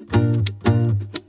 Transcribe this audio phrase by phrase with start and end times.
[0.00, 1.21] Oi,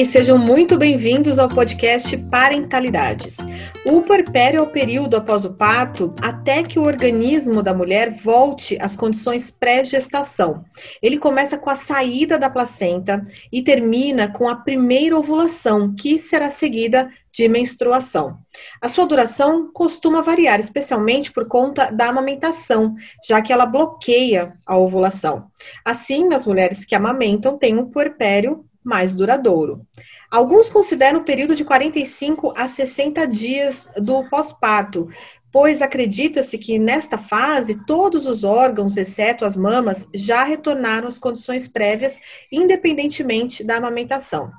[0.00, 3.36] e sejam muito bem-vindos ao podcast Parentalidades.
[3.84, 8.78] O puerpério é o período após o parto até que o organismo da mulher volte
[8.80, 10.64] às condições pré-gestação.
[11.02, 16.48] Ele começa com a saída da placenta e termina com a primeira ovulação, que será
[16.48, 18.38] seguida de menstruação.
[18.80, 24.78] A sua duração costuma variar, especialmente por conta da amamentação, já que ela bloqueia a
[24.78, 25.48] ovulação.
[25.84, 29.86] Assim, nas mulheres que amamentam, tem um puerpério mais duradouro.
[30.30, 35.08] Alguns consideram o período de 45 a 60 dias do pós-parto,
[35.52, 41.66] pois acredita-se que nesta fase todos os órgãos, exceto as mamas, já retornaram às condições
[41.66, 42.20] prévias,
[42.52, 44.52] independentemente da amamentação.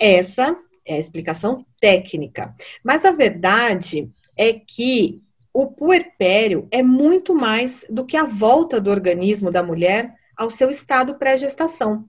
[0.00, 2.54] Essa é a explicação técnica.
[2.82, 5.20] Mas a verdade é que
[5.52, 10.70] o puerpério é muito mais do que a volta do organismo da mulher ao seu
[10.70, 12.08] estado pré-gestação.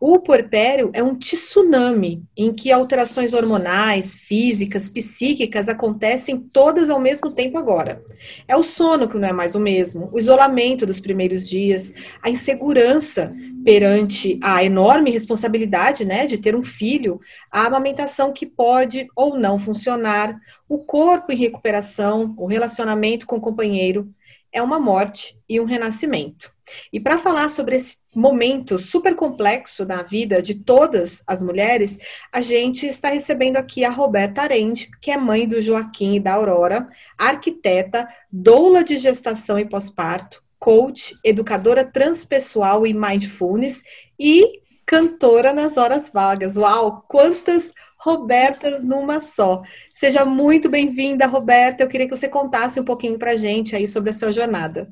[0.00, 7.32] O puerpério é um tsunami em que alterações hormonais, físicas, psíquicas acontecem todas ao mesmo
[7.32, 8.02] tempo agora.
[8.48, 12.28] É o sono que não é mais o mesmo, o isolamento dos primeiros dias, a
[12.28, 13.32] insegurança
[13.64, 19.56] perante a enorme responsabilidade, né, de ter um filho, a amamentação que pode ou não
[19.58, 20.36] funcionar,
[20.68, 24.12] o corpo em recuperação, o relacionamento com o companheiro,
[24.50, 26.52] é uma morte e um renascimento.
[26.92, 31.98] E para falar sobre esse momento super complexo na vida de todas as mulheres,
[32.30, 36.34] a gente está recebendo aqui a Roberta Arende, que é mãe do Joaquim e da
[36.34, 36.88] Aurora,
[37.18, 43.82] arquiteta, doula de gestação e pós-parto, coach, educadora transpessoal e mindfulness
[44.18, 46.56] e cantora nas horas vagas.
[46.56, 49.62] Uau, quantas Robertas numa só.
[49.94, 51.84] Seja muito bem-vinda, Roberta.
[51.84, 54.90] Eu queria que você contasse um pouquinho para a gente aí sobre a sua jornada.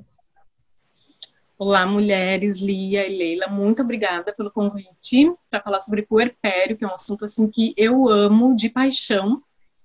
[1.62, 6.88] Olá, mulheres, Lia e Leila, muito obrigada pelo convite para falar sobre puerpério, que é
[6.88, 9.43] um assunto assim que eu amo de paixão.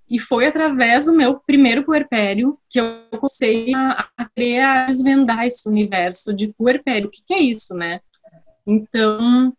[0.09, 5.45] E foi através do meu primeiro puerpério que eu comecei a, a querer a desvendar
[5.45, 7.09] esse universo de puerpério.
[7.09, 7.99] O que, que é isso, né?
[8.65, 9.51] Então,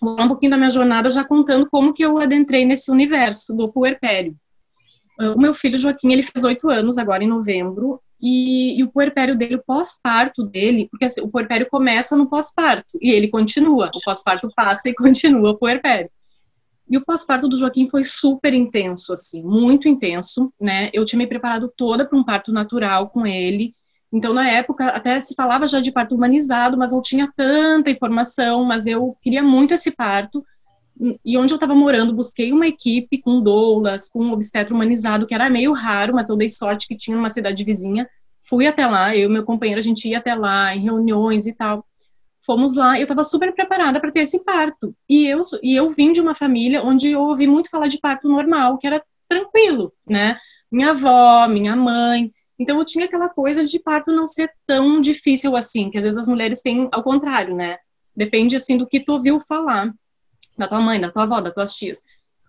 [0.00, 3.54] vou falar um pouquinho da minha jornada já contando como que eu adentrei nesse universo
[3.54, 4.34] do puerpério.
[5.20, 9.36] O meu filho Joaquim, ele fez oito anos agora em novembro, e, e o puerpério
[9.36, 14.00] dele, o pós-parto dele, porque assim, o puerpério começa no pós-parto e ele continua, o
[14.04, 16.10] pós-parto passa e continua o puerpério.
[16.90, 20.88] E o pós-parto do Joaquim foi super intenso, assim, muito intenso, né?
[20.92, 23.74] Eu tinha me preparado toda para um parto natural com ele.
[24.10, 28.64] Então, na época, até se falava já de parto humanizado, mas não tinha tanta informação,
[28.64, 30.42] mas eu queria muito esse parto.
[31.24, 35.34] E onde eu estava morando, busquei uma equipe com doulas, com um obstetra humanizado, que
[35.34, 38.08] era meio raro, mas eu dei sorte que tinha uma cidade vizinha.
[38.42, 41.54] Fui até lá, eu e meu companheiro, a gente ia até lá, em reuniões e
[41.54, 41.86] tal.
[42.44, 44.94] Fomos lá, eu estava super preparada para ter esse parto.
[45.08, 48.28] E eu, e eu vim de uma família onde eu ouvi muito falar de parto
[48.28, 50.38] normal, que era tranquilo, né?
[50.72, 52.32] Minha avó, minha mãe.
[52.58, 56.18] Então eu tinha aquela coisa de parto não ser tão difícil assim, que às vezes
[56.18, 57.76] as mulheres têm ao contrário, né?
[58.16, 59.92] Depende assim do que tu ouviu falar
[60.58, 62.02] da tua mãe, da tua avó, das tuas tias.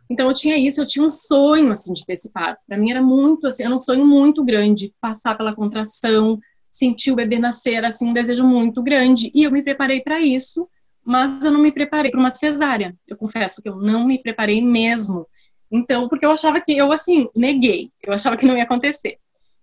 [0.10, 2.60] Então eu tinha isso, eu tinha um sonho assim de ter esse parto.
[2.68, 7.16] Para mim era muito assim, era um sonho muito grande, passar pela contração, sentir o
[7.16, 9.32] bebê nascer, assim, um desejo muito grande.
[9.34, 10.68] E eu me preparei para isso,
[11.04, 12.96] mas eu não me preparei para uma cesárea.
[13.08, 15.28] Eu confesso que eu não me preparei mesmo.
[15.72, 17.92] Então, porque eu achava que eu assim, neguei.
[18.02, 19.18] Eu achava que não ia acontecer.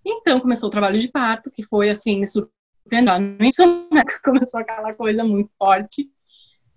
[0.04, 3.42] Então começou o trabalho de parto, que foi assim, me surpreendendo.
[3.44, 4.02] Isso né?
[4.24, 6.08] começou aquela coisa muito forte.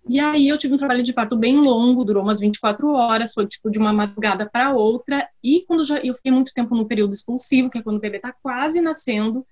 [0.07, 3.45] E aí eu tive um trabalho de parto bem longo, durou umas 24 horas, foi
[3.45, 5.27] tipo de uma madrugada para outra.
[5.43, 8.17] E quando já, eu fiquei muito tempo no período expulsivo, que é quando o bebê
[8.17, 9.45] está quase nascendo,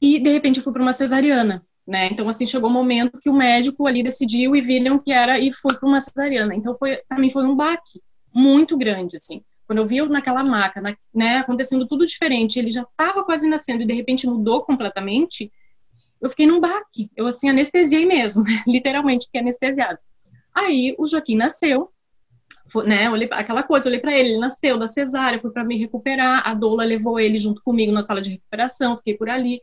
[0.00, 2.08] e de repente eu fui para uma cesariana, né?
[2.08, 5.38] Então assim chegou o um momento que o médico ali decidiu e viram que era
[5.38, 6.54] e fui para uma cesariana.
[6.54, 8.02] Então foi para mim foi um baque
[8.34, 9.42] muito grande assim.
[9.66, 13.48] Quando eu vi eu naquela maca, na, né, acontecendo tudo diferente, ele já estava quase
[13.48, 15.50] nascendo e de repente mudou completamente
[16.24, 17.10] eu fiquei num baque.
[17.14, 20.00] Eu, assim, anestesiei mesmo, literalmente, fiquei anestesiada.
[20.54, 21.90] Aí o Joaquim nasceu,
[22.86, 23.10] né?
[23.10, 26.48] Olhei aquela coisa, olhei para ele, ele nasceu da cesárea, foi para me recuperar.
[26.48, 29.60] A doula levou ele junto comigo na sala de recuperação, fiquei por ali.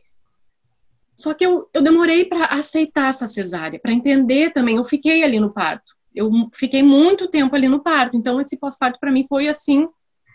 [1.16, 4.76] Só que eu, eu demorei para aceitar essa cesárea, para entender também.
[4.76, 5.92] Eu fiquei ali no parto.
[6.14, 8.16] Eu fiquei muito tempo ali no parto.
[8.16, 9.88] Então esse pós-parto para mim foi assim,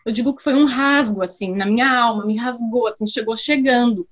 [0.06, 4.08] eu digo que foi um rasgo assim na minha alma, me rasgou assim, chegou chegando.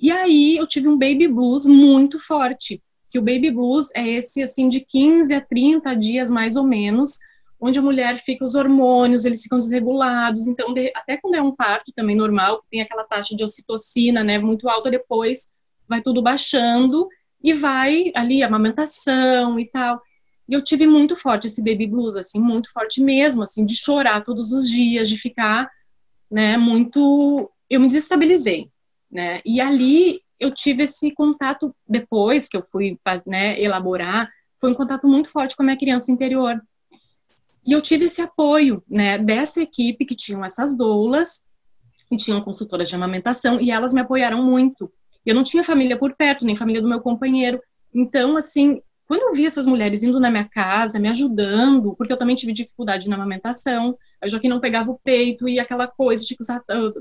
[0.00, 2.82] E aí eu tive um baby blues muito forte.
[3.10, 7.18] que o baby blues é esse assim de 15 a 30 dias mais ou menos,
[7.60, 11.54] onde a mulher fica os hormônios, eles ficam desregulados, então de, até quando é um
[11.54, 15.50] parto também normal, tem aquela taxa de ocitocina, né, muito alta depois,
[15.88, 17.08] vai tudo baixando
[17.42, 20.00] e vai ali a amamentação e tal.
[20.48, 24.24] E eu tive muito forte esse baby blues, assim, muito forte mesmo, assim, de chorar
[24.24, 25.70] todos os dias, de ficar,
[26.30, 27.50] né, muito.
[27.68, 28.68] Eu me desestabilizei,
[29.10, 29.40] né?
[29.44, 35.06] E ali eu tive esse contato depois que eu fui, né, elaborar, foi um contato
[35.06, 36.60] muito forte com a minha criança interior.
[37.66, 41.42] E eu tive esse apoio, né, dessa equipe que tinham essas doulas,
[42.08, 44.90] que tinham consultoras de amamentação, e elas me apoiaram muito.
[45.24, 47.60] Eu não tinha família por perto, nem família do meu companheiro.
[47.94, 48.80] Então, assim,
[49.10, 52.52] quando eu vi essas mulheres indo na minha casa, me ajudando, porque eu também tive
[52.52, 56.44] dificuldade na amamentação, a Joaquim não pegava o peito e aquela coisa, tipo,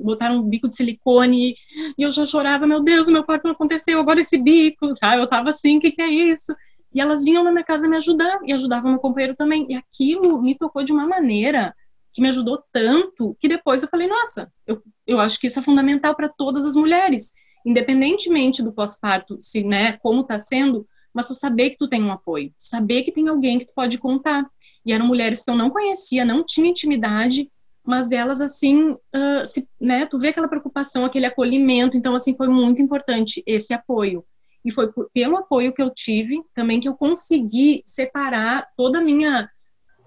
[0.01, 1.53] botaram um bico de silicone
[1.95, 5.21] e eu já chorava, meu Deus, meu parto não aconteceu, agora esse bico, sabe?
[5.21, 6.51] Eu tava assim, o que, que é isso?
[6.91, 9.67] E elas vinham na minha casa me ajudar e ajudavam meu companheiro também.
[9.69, 11.75] E aquilo me tocou de uma maneira
[12.11, 15.61] que me ajudou tanto que depois eu falei, nossa, eu, eu acho que isso é
[15.61, 17.33] fundamental para todas as mulheres,
[17.63, 20.87] independentemente do pós-parto, se, né, como está sendo,
[21.19, 23.97] mas tu saber que tu tem um apoio, saber que tem alguém que tu pode
[23.97, 24.49] contar.
[24.85, 27.51] E eram mulheres que eu não conhecia, não tinha intimidade,
[27.85, 32.47] mas elas assim, uh, se, né, tu vê aquela preocupação, aquele acolhimento, então assim foi
[32.47, 34.23] muito importante esse apoio.
[34.63, 39.03] E foi por, pelo apoio que eu tive também que eu consegui separar toda a
[39.03, 39.49] minha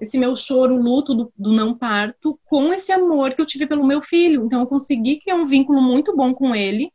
[0.00, 3.87] esse meu choro, luto do, do não parto, com esse amor que eu tive pelo
[3.87, 4.47] meu filho.
[4.47, 6.91] Então eu consegui criar um vínculo muito bom com ele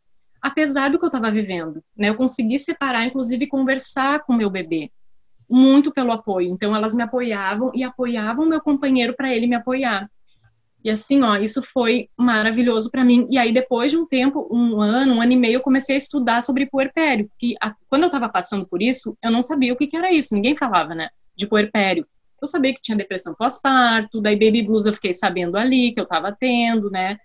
[0.47, 1.83] apesar do que eu estava vivendo.
[1.95, 2.09] Né?
[2.09, 4.91] Eu consegui separar, inclusive, conversar com meu bebê,
[5.49, 6.49] muito pelo apoio.
[6.49, 10.09] Então, elas me apoiavam e apoiavam meu companheiro para ele me apoiar.
[10.83, 13.27] E assim, ó, isso foi maravilhoso para mim.
[13.29, 15.97] E aí, depois de um tempo, um ano, um ano e meio, eu comecei a
[15.97, 17.29] estudar sobre puerpério.
[17.37, 17.55] Que
[17.89, 20.33] quando eu estava passando por isso, eu não sabia o que, que era isso.
[20.33, 22.07] Ninguém falava, né, de puerpério.
[22.41, 26.03] Eu sabia que tinha depressão pós-parto, daí baby blues eu fiquei sabendo ali que eu
[26.03, 27.17] estava tendo, né?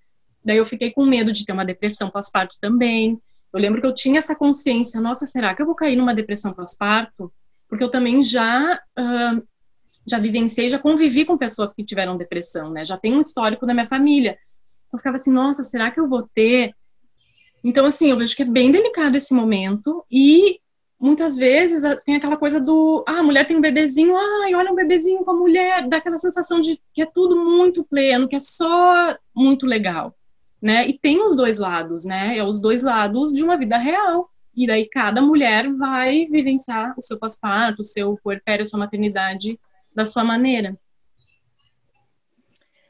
[0.44, 3.20] Daí eu fiquei com medo de ter uma depressão pós-parto também.
[3.52, 6.52] Eu lembro que eu tinha essa consciência, nossa, será que eu vou cair numa depressão
[6.52, 7.32] pós-parto?
[7.68, 9.42] Porque eu também já uh,
[10.06, 12.84] já vivenciei, já convivi com pessoas que tiveram depressão, né?
[12.84, 14.36] Já tem um histórico da minha família.
[14.92, 16.74] Eu ficava assim, nossa, será que eu vou ter?
[17.62, 20.58] Então, assim, eu vejo que é bem delicado esse momento e
[20.98, 24.74] muitas vezes tem aquela coisa do, ah, a mulher tem um bebezinho, ai, olha um
[24.74, 28.40] bebezinho com a mulher, dá aquela sensação de que é tudo muito pleno, que é
[28.40, 30.14] só muito legal
[30.62, 30.88] né?
[30.88, 32.38] E tem os dois lados, né?
[32.38, 34.30] É os dois lados de uma vida real.
[34.54, 39.58] E daí cada mulher vai vivenciar o seu pós-parto, o seu puerpério, a sua maternidade
[39.94, 40.78] da sua maneira.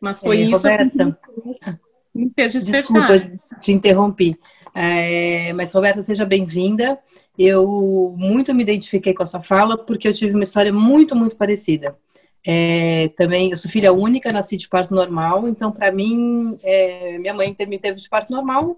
[0.01, 1.19] Mas foi é, isso Roberta,
[1.65, 1.83] assim,
[2.13, 3.19] que me fez despertar.
[3.19, 4.39] Desculpa, te interrompi.
[4.75, 6.99] É, mas, Roberta, seja bem-vinda.
[7.39, 11.37] Eu muito me identifiquei com a sua fala, porque eu tive uma história muito, muito
[11.37, 11.97] parecida.
[12.45, 17.33] É, também, eu sou filha única, nasci de parto normal, então para mim, é, minha
[17.33, 18.77] mãe me teve de parto normal,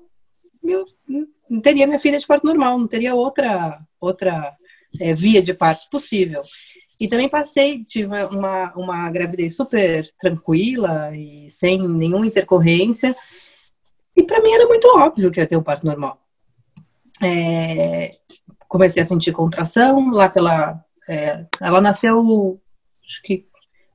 [0.62, 0.84] eu
[1.48, 4.54] não teria minha filha de parto normal, não teria outra outra
[5.00, 6.42] é, via de parto possível.
[6.98, 13.14] E também passei, tive uma, uma gravidez super tranquila e sem nenhuma intercorrência.
[14.16, 16.20] E para mim era muito óbvio que eu ia ter um parto normal.
[17.22, 18.12] É,
[18.68, 20.84] comecei a sentir contração lá pela.
[21.08, 22.60] É, ela nasceu,
[23.04, 23.46] acho que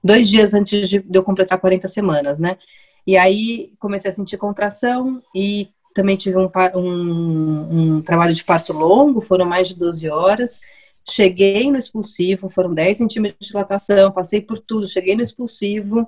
[0.03, 2.57] dois dias antes de, eu completar 40 semanas, né?
[3.05, 8.71] E aí comecei a sentir contração e também tive um, um, um, trabalho de parto
[8.73, 10.61] longo, foram mais de 12 horas.
[11.09, 16.07] Cheguei no expulsivo, foram 10 centímetros de dilatação, passei por tudo, cheguei no expulsivo,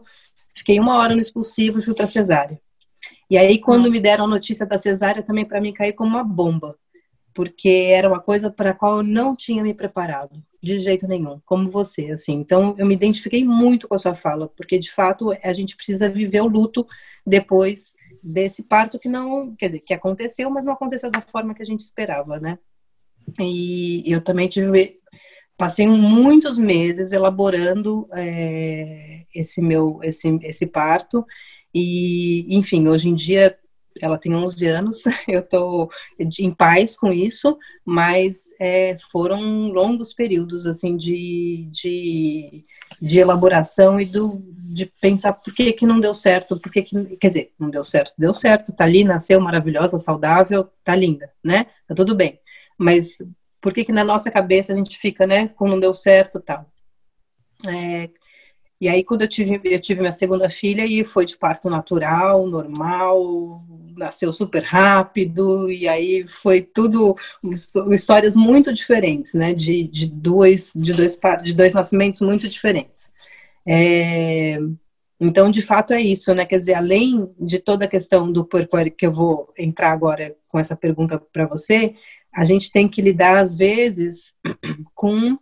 [0.53, 2.59] fiquei uma hora no expulsivo e fui para cesárea.
[3.29, 6.23] E aí, quando me deram a notícia da cesárea, também para mim caiu como uma
[6.23, 6.75] bomba,
[7.33, 11.41] porque era uma coisa para a qual eu não tinha me preparado de jeito nenhum,
[11.45, 12.33] como você, assim.
[12.33, 16.07] Então, eu me identifiquei muito com a sua fala, porque de fato a gente precisa
[16.07, 16.85] viver o luto
[17.25, 21.63] depois desse parto que não, quer dizer, que aconteceu, mas não aconteceu da forma que
[21.63, 22.59] a gente esperava, né?
[23.39, 24.99] E eu também tive,
[25.57, 31.25] passei muitos meses elaborando é, esse meu, esse, esse parto.
[31.73, 33.57] E, enfim, hoje em dia
[34.05, 35.89] ela tem 11 anos, eu estou
[36.19, 42.65] em paz com isso, mas é, foram longos períodos assim de, de,
[43.01, 44.41] de, elaboração e do,
[44.73, 47.83] de pensar por que, que não deu certo, por que, que quer dizer, não deu
[47.83, 51.67] certo, deu certo, tá ali, nasceu maravilhosa, saudável, tá linda, né?
[51.87, 52.39] Tá tudo bem.
[52.77, 53.17] Mas
[53.61, 56.65] por que que na nossa cabeça a gente fica, né, com não deu certo tal?
[57.67, 58.09] É,
[58.81, 62.47] E aí, quando eu tive, eu tive minha segunda filha, e foi de parto natural,
[62.47, 63.63] normal,
[63.95, 67.15] nasceu super rápido, e aí foi tudo
[67.91, 69.53] histórias muito diferentes, né?
[69.53, 73.11] De, de, dois, de, dois, de dois nascimentos muito diferentes.
[73.67, 74.57] É,
[75.19, 76.43] então, de fato, é isso, né?
[76.43, 80.57] Quer dizer, além de toda a questão do puerpério, que eu vou entrar agora com
[80.57, 81.93] essa pergunta para você,
[82.33, 84.33] a gente tem que lidar, às vezes,
[84.95, 85.37] com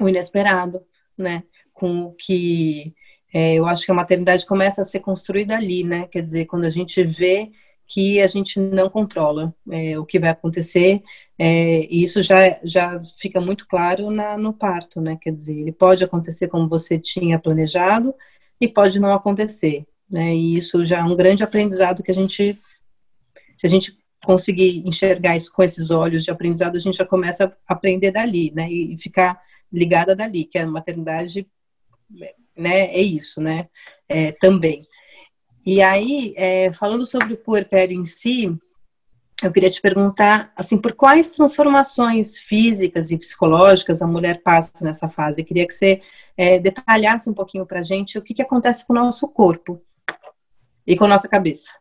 [0.00, 0.80] o inesperado,
[1.18, 1.42] né?
[1.74, 2.94] Com o que
[3.34, 6.06] é, eu acho que a maternidade começa a ser construída ali, né?
[6.06, 7.50] Quer dizer, quando a gente vê
[7.86, 11.02] que a gente não controla é, o que vai acontecer,
[11.36, 15.18] é, e isso já, já fica muito claro na, no parto, né?
[15.20, 18.14] Quer dizer, ele pode acontecer como você tinha planejado
[18.60, 20.34] e pode não acontecer, né?
[20.34, 25.36] E isso já é um grande aprendizado que a gente, se a gente conseguir enxergar
[25.36, 28.70] isso com esses olhos de aprendizado, a gente já começa a aprender dali, né?
[28.70, 29.40] E ficar
[29.72, 31.46] ligada dali, que a maternidade
[32.56, 32.86] né?
[32.86, 33.68] É isso, né?
[34.08, 34.80] É, também.
[35.66, 38.54] E aí, é, falando sobre o puerpério em si,
[39.42, 45.08] eu queria te perguntar, assim, por quais transformações físicas e psicológicas a mulher passa nessa
[45.08, 45.40] fase?
[45.40, 46.00] Eu queria que você
[46.36, 49.80] é, detalhasse um pouquinho para gente o que, que acontece com o nosso corpo
[50.86, 51.72] e com a nossa cabeça.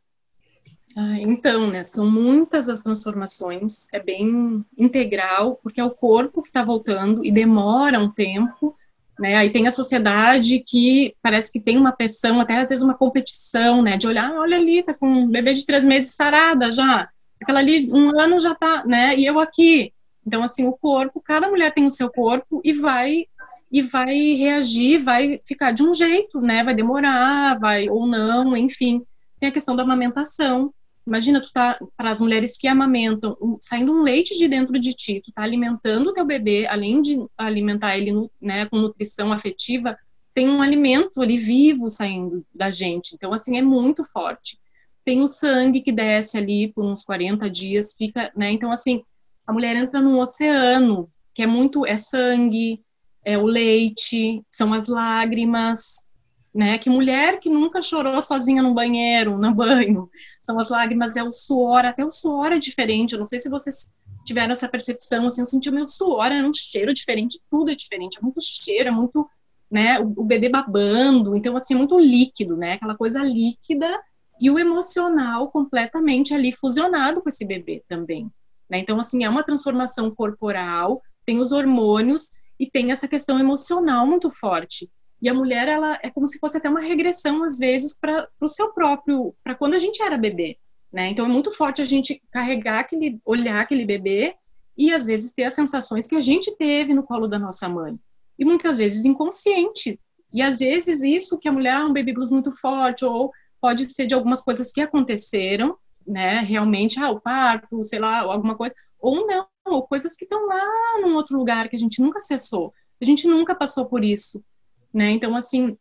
[0.96, 6.50] Ah, então, né, são muitas as transformações, é bem integral, porque é o corpo que
[6.50, 8.78] está voltando e demora um tempo
[9.20, 9.36] né?
[9.36, 13.82] Aí tem a sociedade que parece que tem uma pressão, até às vezes uma competição,
[13.82, 13.98] né?
[13.98, 17.08] De olhar, olha ali, tá com um bebê de três meses sarada já,
[17.42, 19.18] aquela ali um ano já tá, né?
[19.18, 19.94] E eu aqui.
[20.26, 23.26] Então assim, o corpo, cada mulher tem o seu corpo e vai
[23.72, 26.64] e vai reagir, vai ficar de um jeito, né?
[26.64, 29.04] Vai demorar, vai ou não, enfim.
[29.40, 30.72] Tem a questão da amamentação,
[31.06, 34.94] Imagina, tu tá, para as mulheres que amamentam, um, saindo um leite de dentro de
[34.94, 39.98] ti, tu tá alimentando o teu bebê, além de alimentar ele né, com nutrição afetiva,
[40.34, 43.14] tem um alimento ali vivo saindo da gente.
[43.16, 44.58] Então, assim, é muito forte.
[45.06, 48.52] Tem o sangue que desce ali por uns 40 dias, fica, né?
[48.52, 49.04] Então, assim,
[49.46, 52.82] a mulher entra num oceano, que é muito, é sangue,
[53.26, 56.06] é o leite, são as lágrimas,
[56.54, 56.78] né?
[56.78, 60.10] Que mulher que nunca chorou sozinha no banheiro, no banho,
[60.42, 63.14] são as lágrimas, é o suor, até o suor é diferente.
[63.14, 63.94] Eu não sei se vocês
[64.26, 67.76] tiveram essa percepção, assim, eu senti o meu suor, é um cheiro diferente, tudo é
[67.76, 69.28] diferente, é muito cheiro, é muito,
[69.70, 70.00] né?
[70.00, 72.74] O, o bebê babando, então assim, muito líquido, né?
[72.74, 74.00] Aquela coisa líquida
[74.40, 78.30] e o emocional completamente ali fusionado com esse bebê também.
[78.70, 78.80] Né?
[78.80, 82.30] Então, assim, é uma transformação corporal, tem os hormônios
[82.60, 84.90] e tem essa questão emocional muito forte.
[85.24, 88.48] E a mulher, ela é como se fosse até uma regressão, às vezes, para o
[88.50, 90.58] seu próprio, para quando a gente era bebê,
[90.92, 91.08] né?
[91.08, 94.36] Então é muito forte a gente carregar aquele, olhar aquele bebê
[94.78, 97.98] e às vezes ter as sensações que a gente teve no colo da nossa mãe.
[98.38, 99.98] E muitas vezes inconsciente.
[100.34, 103.86] E às vezes isso que a mulher é um baby blues muito forte, ou pode
[103.86, 106.42] ser de algumas coisas que aconteceram, né?
[106.42, 111.00] Realmente, ah, o parto, sei lá, alguma coisa, ou não, ou coisas que estão lá
[111.00, 112.74] num outro lugar que a gente nunca acessou.
[113.02, 114.44] A gente nunca passou por isso
[114.94, 115.12] né?
[115.12, 115.78] Então, assim,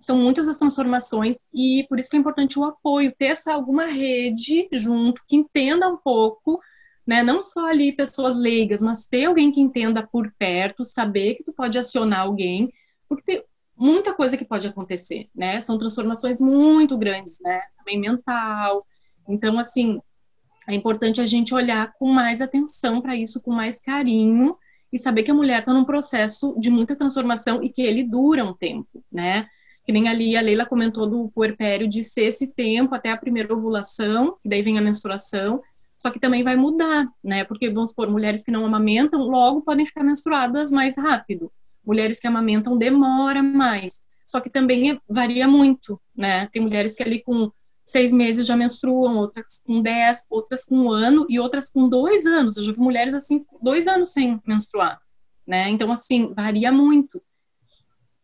[0.00, 3.86] são muitas as transformações e por isso que é importante o apoio, ter essa alguma
[3.86, 6.60] rede junto que entenda um pouco,
[7.06, 7.22] né?
[7.22, 11.52] Não só ali pessoas leigas, mas ter alguém que entenda por perto, saber que tu
[11.52, 12.72] pode acionar alguém,
[13.08, 13.44] porque tem
[13.76, 15.60] muita coisa que pode acontecer, né?
[15.60, 17.60] São transformações muito grandes, né?
[17.76, 18.86] Também mental.
[19.28, 20.00] Então, assim,
[20.68, 24.56] é importante a gente olhar com mais atenção para isso, com mais carinho,
[24.92, 28.44] e saber que a mulher está num processo de muita transformação e que ele dura
[28.44, 29.46] um tempo, né?
[29.84, 33.54] Que nem ali a Leila comentou do puerpério de ser esse tempo até a primeira
[33.54, 35.62] ovulação, que daí vem a menstruação,
[35.96, 37.44] só que também vai mudar, né?
[37.44, 41.50] Porque, vamos supor, mulheres que não amamentam logo podem ficar menstruadas mais rápido.
[41.84, 44.04] Mulheres que amamentam demora mais.
[44.24, 46.48] Só que também varia muito, né?
[46.48, 47.50] Tem mulheres que ali com
[47.86, 52.26] seis meses já menstruam, outras com dez, outras com um ano e outras com dois
[52.26, 52.56] anos.
[52.56, 55.00] Eu já vi mulheres assim, dois anos sem menstruar,
[55.46, 55.70] né?
[55.70, 57.22] Então, assim, varia muito.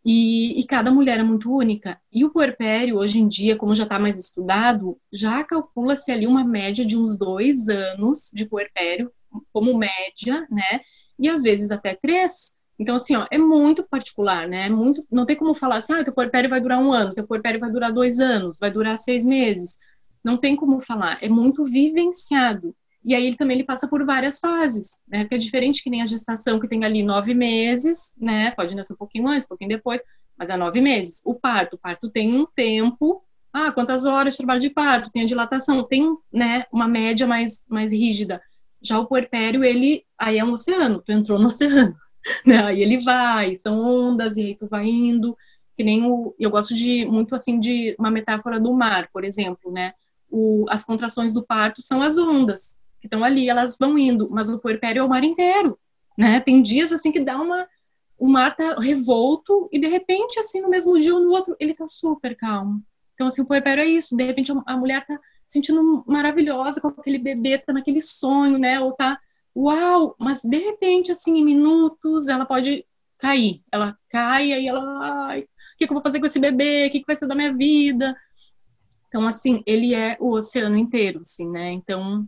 [0.05, 2.01] E, e cada mulher é muito única.
[2.13, 6.45] E o puerpério, hoje em dia, como já está mais estudado, já calcula-se ali uma
[6.45, 9.13] média de uns dois anos de puerpério,
[9.53, 10.81] como média, né?
[11.17, 12.57] E às vezes até três.
[12.79, 14.69] Então, assim, ó, é muito particular, né?
[14.69, 17.61] Muito, não tem como falar assim, ah, teu puerpério vai durar um ano, teu puerpério
[17.61, 19.79] vai durar dois anos, vai durar seis meses.
[20.25, 22.75] Não tem como falar, é muito vivenciado.
[23.05, 25.25] E aí ele também ele passa por várias fases, né?
[25.25, 28.53] Porque é diferente que nem a gestação que tem ali nove meses, né?
[28.53, 30.03] Pode nascer um pouquinho antes, um pouquinho depois,
[30.39, 31.21] mas é nove meses.
[31.25, 35.23] O parto, o parto tem um tempo, ah, quantas horas de trabalho de parto, tem
[35.23, 38.41] a dilatação, tem, né, uma média mais, mais rígida.
[38.81, 41.95] Já o puerpério, ele, aí é um oceano, tu entrou no oceano.
[42.47, 42.65] né?
[42.65, 45.37] Aí ele vai, são ondas, e aí tu vai indo.
[45.77, 49.73] que nem o, eu gosto de muito assim de uma metáfora do mar, por exemplo,
[49.73, 49.95] né?
[50.31, 54.49] O, as contrações do parto são as ondas que estão ali, elas vão indo, mas
[54.49, 55.79] o puerpério é o mar inteiro,
[56.17, 56.41] né?
[56.41, 57.67] Tem dias assim que dá uma
[58.19, 61.75] o mar tá revolto e de repente assim no mesmo dia ou no outro ele
[61.75, 62.81] tá super calmo.
[63.15, 67.19] Então assim o puerpério é isso, de repente a mulher tá sentindo maravilhosa com aquele
[67.19, 68.81] bebê, tá naquele sonho, né?
[68.81, 69.19] Ou tá
[69.55, 72.85] uau, mas de repente assim em minutos ela pode
[73.23, 73.63] cair.
[73.71, 75.47] Ela cai e ela, ai, o
[75.79, 76.87] que, que eu vou fazer com esse bebê?
[76.87, 78.17] O que, que vai ser da minha vida?
[79.09, 81.71] Então, assim, ele é o oceano inteiro, assim, né?
[81.71, 82.27] Então,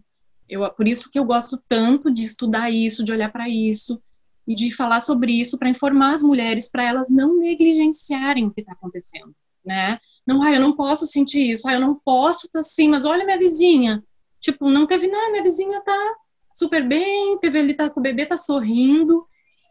[0.48, 4.00] eu, por isso que eu gosto tanto de estudar isso, de olhar para isso
[4.46, 8.60] e de falar sobre isso para informar as mulheres, para elas não negligenciarem o que
[8.60, 9.98] está acontecendo, né?
[10.26, 13.04] Não, ah, eu não posso sentir isso, ah, eu não posso estar tá assim, mas
[13.04, 14.04] olha minha vizinha.
[14.40, 16.14] Tipo, não teve nada, minha vizinha tá
[16.54, 19.26] super bem, teve ele tá com o bebê, tá sorrindo.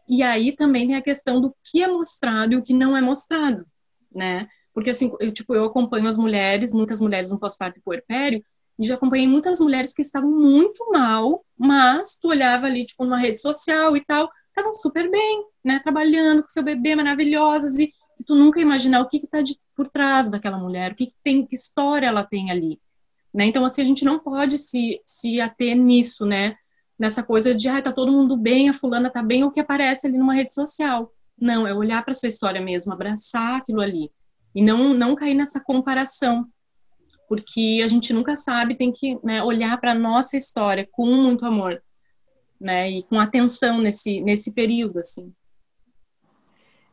[0.06, 3.00] E aí também tem a questão do que é mostrado e o que não é
[3.00, 3.64] mostrado,
[4.14, 4.46] né?
[4.74, 8.44] Porque assim, eu, tipo, eu acompanho as mulheres, muitas mulheres no pós-parto e puerpério,
[8.78, 13.18] e já acompanhei muitas mulheres que estavam muito mal, mas tu olhava ali, tipo, numa
[13.18, 15.80] rede social e tal, estavam super bem, né?
[15.80, 17.92] Trabalhando com seu bebê, maravilhosas, e,
[18.26, 19.38] tu nunca imaginar o que está
[19.76, 22.80] por trás daquela mulher, o que, que, tem, que história ela tem ali.
[23.32, 23.46] Né?
[23.46, 26.56] Então, assim, a gente não pode se, se ater nisso, né?
[26.98, 30.06] Nessa coisa de, ah, tá todo mundo bem, a fulana tá bem, o que aparece
[30.06, 31.12] ali numa rede social.
[31.38, 34.10] Não, é olhar para sua história mesmo, abraçar aquilo ali.
[34.54, 36.46] E não, não cair nessa comparação.
[37.28, 41.82] Porque a gente nunca sabe, tem que né, olhar para nossa história com muito amor,
[42.60, 42.90] né?
[42.90, 45.32] E com atenção nesse, nesse período, assim.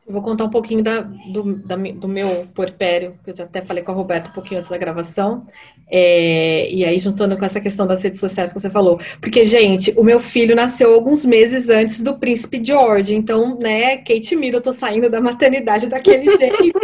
[0.04, 3.62] Eu vou contar um pouquinho da, do, da, do meu porpério, que eu já até
[3.62, 5.44] falei com a Roberta um pouquinho antes da gravação.
[5.88, 8.98] É, e aí, juntando com essa questão das redes sociais que você falou.
[9.20, 13.14] Porque, gente, o meu filho nasceu alguns meses antes do príncipe George.
[13.14, 16.80] Então, né, Kate Middleton saindo da maternidade daquele jeito.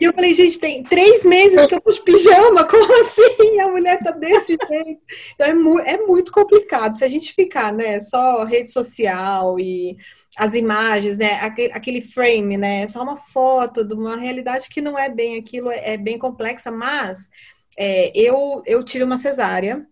[0.00, 3.60] e eu falei, gente, tem três meses que eu de pijama, como assim?
[3.60, 5.00] A mulher tá desse jeito.
[5.34, 6.96] Então, é, mu é muito complicado.
[6.96, 9.96] Se a gente ficar, né, só rede social e
[10.36, 11.40] as imagens, né?
[11.72, 12.86] Aquele frame, né?
[12.88, 16.70] Só uma foto de uma realidade que não é bem aquilo, é, é bem complexa,
[16.70, 17.30] mas
[17.78, 19.86] é, eu, eu tive uma cesárea,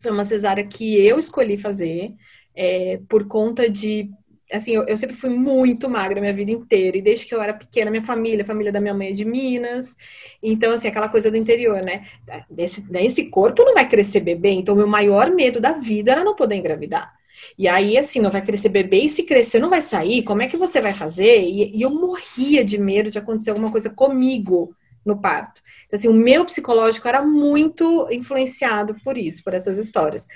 [0.00, 2.14] foi uma cesárea que eu escolhi fazer
[2.54, 4.10] é, por conta de.
[4.50, 7.54] Assim, eu, eu, sempre fui muito magra minha vida inteira, e desde que eu era
[7.54, 9.96] pequena, minha família, a família da minha mãe é de Minas,
[10.42, 12.06] então, assim, aquela coisa do interior, né?
[12.50, 16.36] Nesse, nesse corpo não vai crescer bebê, então, meu maior medo da vida era não
[16.36, 17.14] poder engravidar.
[17.58, 20.48] E aí, assim, não vai crescer bebê e se crescer não vai sair, como é
[20.48, 21.42] que você vai fazer?
[21.42, 24.74] E, e eu morria de medo de acontecer alguma coisa comigo
[25.04, 25.60] no parto.
[25.86, 30.26] Então, assim, o meu psicológico era muito influenciado por isso, por essas histórias.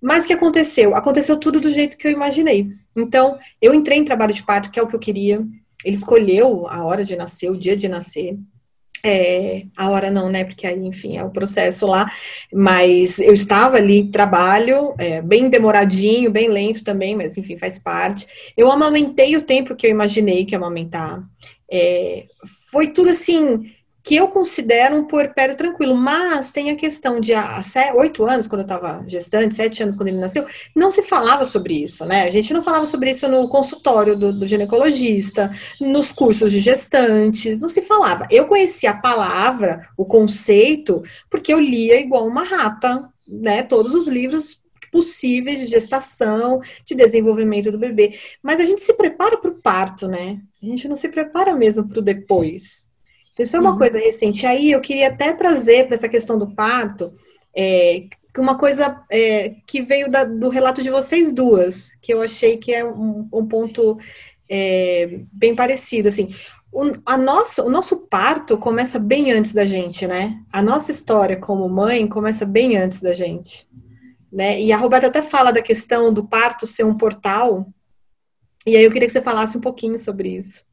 [0.00, 0.94] Mas o que aconteceu?
[0.94, 2.68] Aconteceu tudo do jeito que eu imaginei.
[2.94, 5.46] Então, eu entrei em trabalho de parto, que é o que eu queria.
[5.84, 8.38] Ele escolheu a hora de nascer, o dia de nascer.
[9.08, 10.42] É, a hora não, né?
[10.42, 12.10] Porque aí, enfim, é o processo lá.
[12.52, 18.26] Mas eu estava ali, trabalho, é, bem demoradinho, bem lento também, mas enfim, faz parte.
[18.56, 21.22] Eu amamentei o tempo que eu imaginei que ia amamentar.
[21.70, 22.24] É,
[22.72, 23.70] foi tudo assim
[24.06, 27.60] que eu considero um puerpério tranquilo, mas tem a questão de há
[27.96, 31.82] oito anos, quando eu estava gestante, sete anos quando ele nasceu, não se falava sobre
[31.82, 32.22] isso, né?
[32.22, 37.58] A gente não falava sobre isso no consultório do, do ginecologista, nos cursos de gestantes,
[37.58, 38.28] não se falava.
[38.30, 43.64] Eu conhecia a palavra, o conceito, porque eu lia igual uma rata, né?
[43.64, 48.20] Todos os livros possíveis de gestação, de desenvolvimento do bebê.
[48.40, 50.40] Mas a gente se prepara para o parto, né?
[50.62, 52.85] A gente não se prepara mesmo para o depois.
[53.36, 53.78] Então, isso é uma uhum.
[53.78, 54.46] coisa recente.
[54.46, 57.10] Aí eu queria até trazer para essa questão do parto
[57.54, 58.06] é,
[58.38, 62.72] uma coisa é, que veio da, do relato de vocês duas, que eu achei que
[62.72, 63.98] é um, um ponto
[64.48, 66.08] é, bem parecido.
[66.08, 66.34] Assim,
[66.72, 70.40] o, a nossa, o nosso parto começa bem antes da gente, né?
[70.50, 73.68] A nossa história como mãe começa bem antes da gente.
[74.32, 74.62] Né?
[74.62, 77.68] E a Roberta até fala da questão do parto ser um portal.
[78.66, 80.65] E aí eu queria que você falasse um pouquinho sobre isso.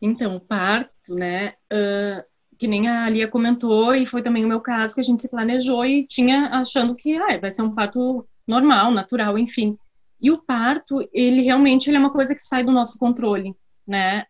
[0.00, 2.24] Então, o parto, né, uh,
[2.58, 5.30] que nem a Lia comentou, e foi também o meu caso, que a gente se
[5.30, 9.78] planejou e tinha achando que ah, vai ser um parto normal, natural, enfim.
[10.20, 13.54] E o parto, ele realmente ele é uma coisa que sai do nosso controle,
[13.86, 14.24] né?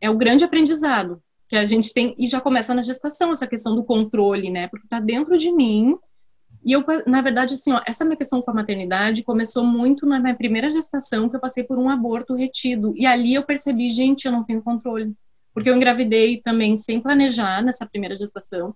[0.00, 3.76] É o grande aprendizado que a gente tem, e já começa na gestação, essa questão
[3.76, 4.66] do controle, né?
[4.66, 5.96] Porque tá dentro de mim,
[6.66, 10.18] e eu, na verdade, assim, ó, essa minha questão com a maternidade começou muito na
[10.18, 12.92] minha primeira gestação, que eu passei por um aborto retido.
[12.96, 15.14] E ali eu percebi, gente, eu não tenho controle.
[15.54, 18.74] Porque eu engravidei também sem planejar nessa primeira gestação.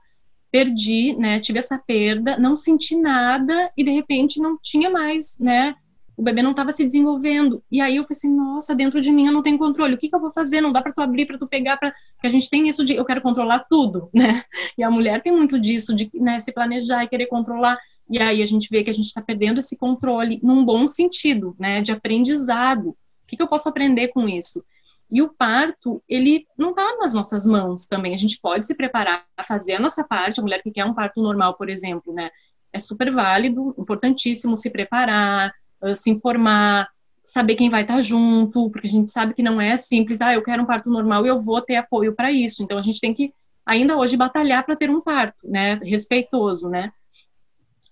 [0.52, 1.40] Perdi, né?
[1.40, 5.74] Tive essa perda, não senti nada e de repente não tinha mais, né?
[6.20, 7.64] O bebê não estava se desenvolvendo.
[7.72, 9.94] E aí eu pensei, nossa, dentro de mim eu não tenho controle.
[9.94, 10.60] O que, que eu vou fazer?
[10.60, 12.94] Não dá para tu abrir, para tu pegar, para que a gente tem isso de
[12.94, 14.44] eu quero controlar tudo, né?
[14.76, 17.78] E a mulher tem muito disso de né, se planejar e querer controlar.
[18.10, 21.56] E aí a gente vê que a gente está perdendo esse controle num bom sentido,
[21.58, 21.80] né?
[21.80, 22.90] De aprendizado.
[22.90, 24.62] O que, que eu posso aprender com isso?
[25.10, 28.12] E o parto, ele não está nas nossas mãos também.
[28.12, 30.38] A gente pode se preparar fazer a nossa parte.
[30.38, 32.28] A mulher que quer um parto normal, por exemplo, né?
[32.74, 35.50] É super válido, importantíssimo se preparar,
[35.94, 36.88] se informar,
[37.24, 40.42] saber quem vai estar junto, porque a gente sabe que não é simples, ah, eu
[40.42, 42.62] quero um parto normal e eu vou ter apoio para isso.
[42.62, 43.32] Então a gente tem que
[43.64, 46.90] ainda hoje batalhar para ter um parto, né, respeitoso, né?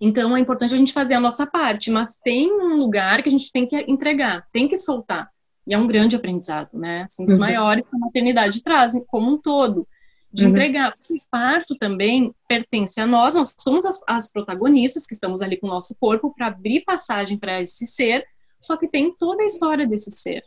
[0.01, 3.33] Então é importante a gente fazer a nossa parte, mas tem um lugar que a
[3.33, 5.29] gente tem que entregar, tem que soltar.
[5.67, 7.03] E é um grande aprendizado, né?
[7.03, 7.41] Assim, dos uhum.
[7.41, 9.87] maiores que a maternidade traz como um todo
[10.33, 10.51] de uhum.
[10.51, 10.95] entregar.
[11.11, 15.67] O parto também pertence a nós, nós somos as, as protagonistas que estamos ali com
[15.67, 18.25] o nosso corpo para abrir passagem para esse ser,
[18.61, 20.45] só que tem toda a história desse ser.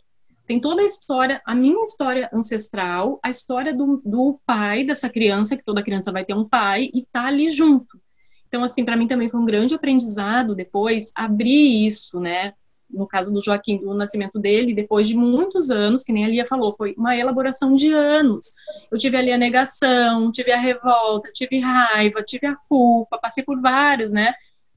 [0.48, 5.56] Tem toda a história, a minha história ancestral, a história do, do pai dessa criança,
[5.56, 8.00] que toda criança vai ter um pai, e tá ali junto.
[8.48, 12.54] Então, assim, para mim também foi um grande aprendizado depois abrir isso, né?
[12.94, 16.46] No caso do Joaquim, do nascimento dele, depois de muitos anos, que nem a Lia
[16.46, 18.54] falou, foi uma elaboração de anos.
[18.92, 23.60] Eu tive ali a negação, tive a revolta, tive raiva, tive a culpa, passei por
[23.62, 24.34] vários, né?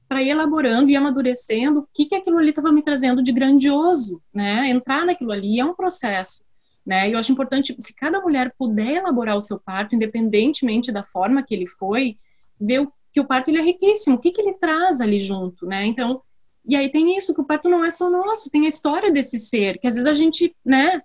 [0.07, 4.21] Para ir elaborando e amadurecendo o que, que aquilo ali estava me trazendo de grandioso,
[4.33, 4.69] né?
[4.69, 6.43] Entrar naquilo ali é um processo.
[6.85, 7.09] Né?
[7.09, 11.41] E eu acho importante, se cada mulher puder elaborar o seu parto, independentemente da forma
[11.41, 12.15] que ele foi,
[12.61, 15.85] ver que o parto ele é riquíssimo, o que, que ele traz ali junto, né?
[15.85, 16.21] Então,
[16.67, 19.39] e aí tem isso, que o parto não é só nosso, tem a história desse
[19.39, 21.01] ser, que às vezes a gente, né,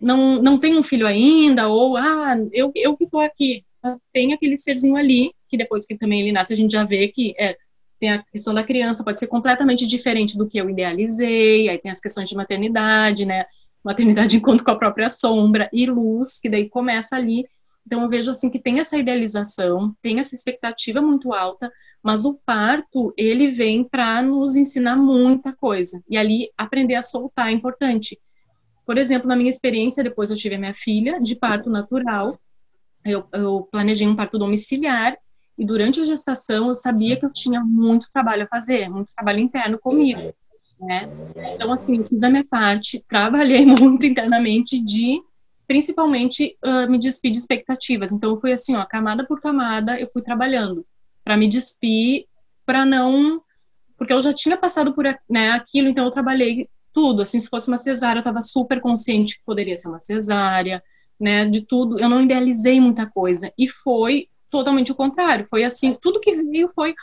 [0.00, 3.64] não, não tem um filho ainda, ou, ah, eu, eu que tô aqui.
[3.82, 7.08] Mas tem aquele serzinho ali, que depois que também ele nasce, a gente já vê
[7.08, 7.56] que é,
[7.98, 11.90] tem a questão da criança, pode ser completamente diferente do que eu idealizei, aí tem
[11.90, 13.44] as questões de maternidade, né,
[13.84, 17.44] maternidade encontro com a própria sombra e luz, que daí começa ali.
[17.86, 22.34] Então eu vejo assim que tem essa idealização, tem essa expectativa muito alta, mas o
[22.34, 26.02] parto, ele vem para nos ensinar muita coisa.
[26.08, 28.18] E ali, aprender a soltar é importante.
[28.86, 32.38] Por exemplo, na minha experiência, depois eu tive a minha filha de parto natural.
[33.04, 35.16] Eu, eu planejei um parto domiciliar
[35.56, 39.40] e durante a gestação eu sabia que eu tinha muito trabalho a fazer, muito trabalho
[39.40, 40.32] interno comigo.
[40.80, 41.08] Né?
[41.54, 45.20] Então, assim, fiz a minha parte, trabalhei muito internamente de,
[45.66, 48.12] principalmente, uh, me despir de expectativas.
[48.12, 50.86] Então, foi assim, ó, camada por camada, eu fui trabalhando
[51.28, 52.24] para me despir,
[52.64, 53.42] para não.
[53.98, 57.20] Porque eu já tinha passado por né, aquilo, então eu trabalhei tudo.
[57.20, 60.82] Assim, se fosse uma cesárea, eu estava super consciente que poderia ser uma cesárea,
[61.20, 61.98] né, de tudo.
[62.00, 63.52] Eu não idealizei muita coisa.
[63.58, 65.46] E foi totalmente o contrário.
[65.50, 66.94] Foi assim, tudo que veio foi.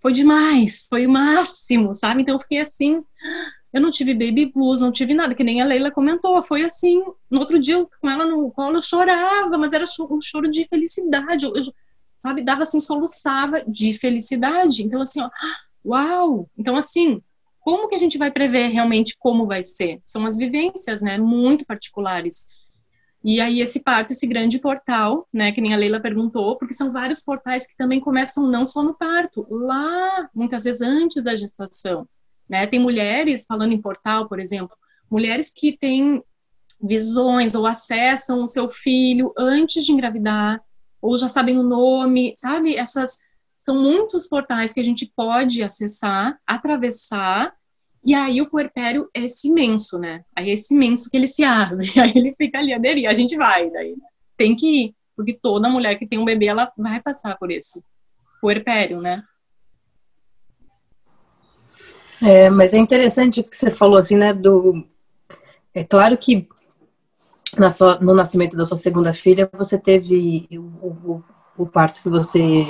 [0.00, 2.20] Foi demais, foi o máximo, sabe?
[2.20, 3.02] Então eu fiquei assim.
[3.72, 6.42] Eu não tive baby blues, não tive nada, que nem a Leila comentou.
[6.42, 10.50] Foi assim, no outro dia, com ela no colo, eu chorava, mas era um choro
[10.50, 11.46] de felicidade.
[11.46, 11.64] Eu, eu,
[12.20, 12.44] sabe?
[12.44, 14.82] Dava assim, soluçava de felicidade.
[14.82, 15.30] Então, assim, ó,
[15.84, 16.48] uau!
[16.56, 17.22] Então, assim,
[17.60, 20.00] como que a gente vai prever realmente como vai ser?
[20.02, 21.16] São as vivências, né?
[21.16, 22.46] Muito particulares.
[23.22, 26.90] E aí esse parto, esse grande portal, né, que nem a Leila perguntou, porque são
[26.90, 32.08] vários portais que também começam não só no parto, lá, muitas vezes antes da gestação,
[32.48, 32.66] né?
[32.66, 34.74] Tem mulheres, falando em portal, por exemplo,
[35.10, 36.22] mulheres que têm
[36.82, 40.58] visões ou acessam o seu filho antes de engravidar,
[41.00, 42.76] ou já sabem o nome, sabe?
[42.76, 43.18] Essas
[43.58, 47.54] são muitos portais que a gente pode acessar, atravessar,
[48.02, 50.24] e aí o puerpério é esse imenso, né?
[50.34, 53.36] Aí é esse imenso que ele se abre, aí ele fica ali aderir, a gente
[53.36, 53.90] vai daí.
[53.90, 54.06] Né?
[54.36, 57.84] Tem que ir, porque toda mulher que tem um bebê, ela vai passar por esse
[58.40, 59.22] puerpério, né?
[62.22, 64.86] É, mas é interessante o que você falou, assim, né, do...
[65.74, 66.48] É claro que
[67.70, 71.24] sua, no nascimento da sua segunda filha, você teve o, o,
[71.58, 72.64] o parto que você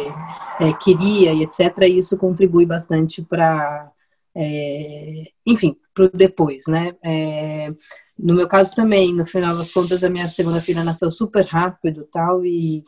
[0.58, 1.76] é, queria e etc.
[1.82, 3.90] E isso contribui bastante para,
[4.34, 6.94] é, enfim, para o depois, né?
[7.04, 7.72] É,
[8.18, 12.06] no meu caso também, no final das contas, a minha segunda filha nasceu super rápido
[12.12, 12.84] tal e,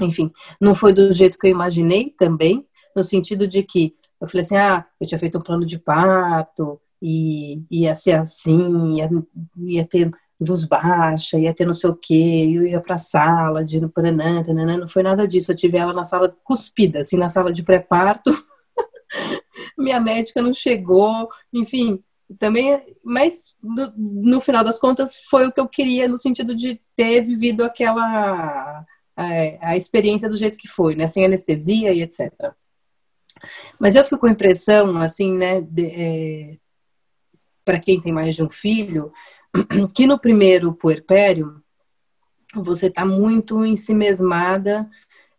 [0.00, 0.30] enfim,
[0.60, 4.56] não foi do jeito que eu imaginei também, no sentido de que eu falei assim,
[4.56, 9.10] ah, eu tinha feito um plano de parto e ia ser assim, ia,
[9.56, 10.10] ia ter
[10.42, 14.42] luz baixa, ia ter não sei o quê, eu ia pra sala de no Paranã,
[14.78, 15.52] não foi nada disso.
[15.52, 18.32] Eu tive ela na sala cuspida, assim, na sala de pré-parto.
[19.78, 22.02] Minha médica não chegou, enfim,
[22.38, 26.80] também, mas no, no, final das contas foi o que eu queria no sentido de
[26.96, 28.84] ter vivido aquela
[29.16, 29.24] a,
[29.60, 32.32] a experiência do jeito que foi, né, sem anestesia e etc.
[33.78, 36.56] Mas eu fico com a impressão, assim, né, é,
[37.64, 39.12] para quem tem mais de um filho,
[39.94, 41.62] que no primeiro puerpério
[42.54, 44.88] você está muito ensimesmada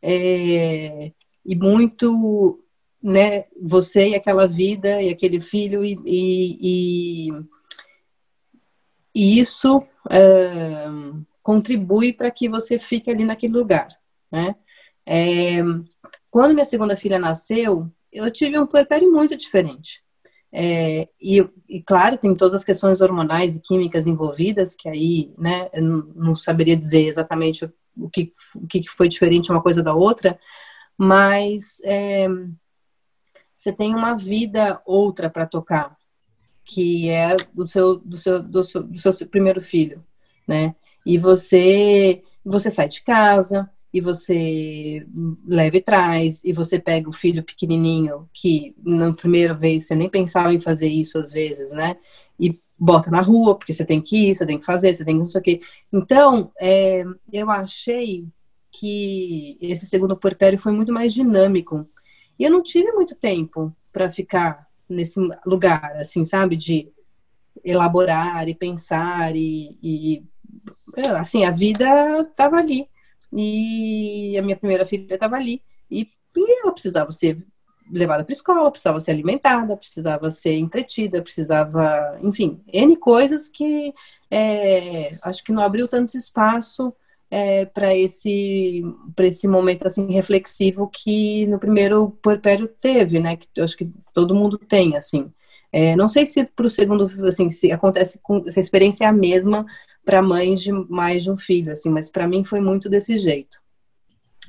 [0.01, 1.11] é,
[1.45, 2.63] e muito,
[3.01, 7.31] né, você e aquela vida e aquele filho e, e, e,
[9.13, 10.85] e isso é,
[11.41, 13.89] contribui para que você fique ali naquele lugar,
[14.31, 14.55] né?
[15.05, 15.57] É,
[16.31, 20.02] quando minha segunda filha nasceu, eu tive um puerpério muito diferente.
[20.55, 25.67] É, e, e, claro, tem todas as questões hormonais e químicas envolvidas, que aí, né,
[25.73, 27.65] eu não saberia dizer exatamente
[27.97, 30.39] o que, o que foi diferente uma coisa da outra,
[30.95, 32.27] mas é,
[33.57, 35.97] você tem uma vida outra para tocar,
[36.63, 40.05] que é do seu, do seu, do seu, do seu primeiro filho,
[40.47, 40.75] né?
[41.03, 45.05] E você, você sai de casa, e você
[45.45, 50.09] leva e traz, e você pega o filho pequenininho, que na primeira vez você nem
[50.09, 51.95] pensava em fazer isso às vezes, né?
[52.39, 55.13] E bota na rua, porque você tem que ir, você tem que fazer, você tem
[55.13, 55.61] que não sei o quê.
[55.91, 58.25] Então, é, eu achei
[58.71, 61.87] que esse segundo puerpério foi muito mais dinâmico.
[62.39, 66.57] E eu não tive muito tempo para ficar nesse lugar, assim, sabe?
[66.57, 66.91] De
[67.63, 70.23] elaborar e pensar e, e
[71.15, 72.87] assim, a vida estava ali
[73.35, 75.61] e a minha primeira filha estava ali.
[75.89, 77.45] E, e ela precisava ser
[77.91, 83.93] levada para escola, precisava ser alimentada, precisava ser entretida, precisava, enfim, N coisas que
[84.31, 86.93] é, acho que não abriu tanto espaço
[87.29, 88.83] é, para esse
[89.15, 93.35] para esse momento assim reflexivo que no primeiro puerpério teve, né?
[93.35, 95.31] Que eu acho que todo mundo tem, assim.
[95.71, 99.07] É, não sei se para o segundo, assim, se acontece com se a experiência é
[99.07, 99.65] a mesma
[100.05, 103.61] para mães de mais de um filho, assim, mas para mim foi muito desse jeito.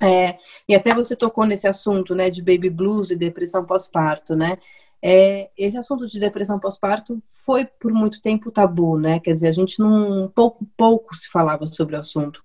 [0.00, 0.38] É,
[0.68, 4.58] e até você tocou nesse assunto, né, de baby blues e depressão pós-parto, né?
[5.00, 9.20] É, esse assunto de depressão pós-parto foi por muito tempo tabu, né?
[9.20, 12.42] Quer dizer, a gente não pouco pouco se falava sobre o assunto.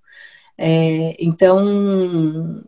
[0.57, 2.61] É, então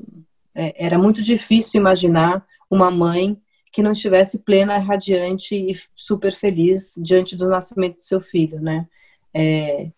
[0.56, 3.38] é, era muito difícil imaginar uma mãe
[3.72, 8.88] que não estivesse plena, radiante e super feliz diante do nascimento do seu filho, né?
[9.34, 9.92] É,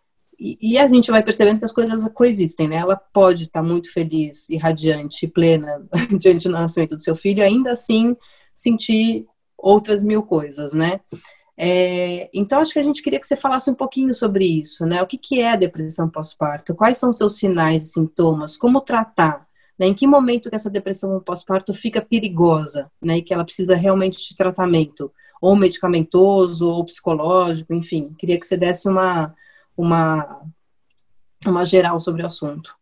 [0.60, 2.76] e, a gente vai percebendo que as coisas coexistem, né?
[2.76, 5.88] Ela pode estar muito feliz e radiante, plena
[6.20, 8.18] diante do nascimento do seu filho, ainda assim
[8.54, 9.26] sentir
[9.58, 11.00] outras mil coisas, né?
[11.56, 15.02] É, então, acho que a gente queria que você falasse um pouquinho sobre isso, né?
[15.02, 16.76] O que, que é a depressão pós-parto?
[16.76, 18.58] Quais são seus sinais e sintomas?
[18.58, 19.48] Como tratar?
[19.80, 19.88] Né?
[19.88, 23.18] Em que momento que essa depressão pós-parto fica perigosa, né?
[23.18, 28.14] E que ela precisa realmente de tratamento, ou medicamentoso, ou psicológico, enfim.
[28.18, 29.34] Queria que você desse uma,
[29.76, 30.42] uma,
[31.46, 32.76] uma geral sobre o assunto.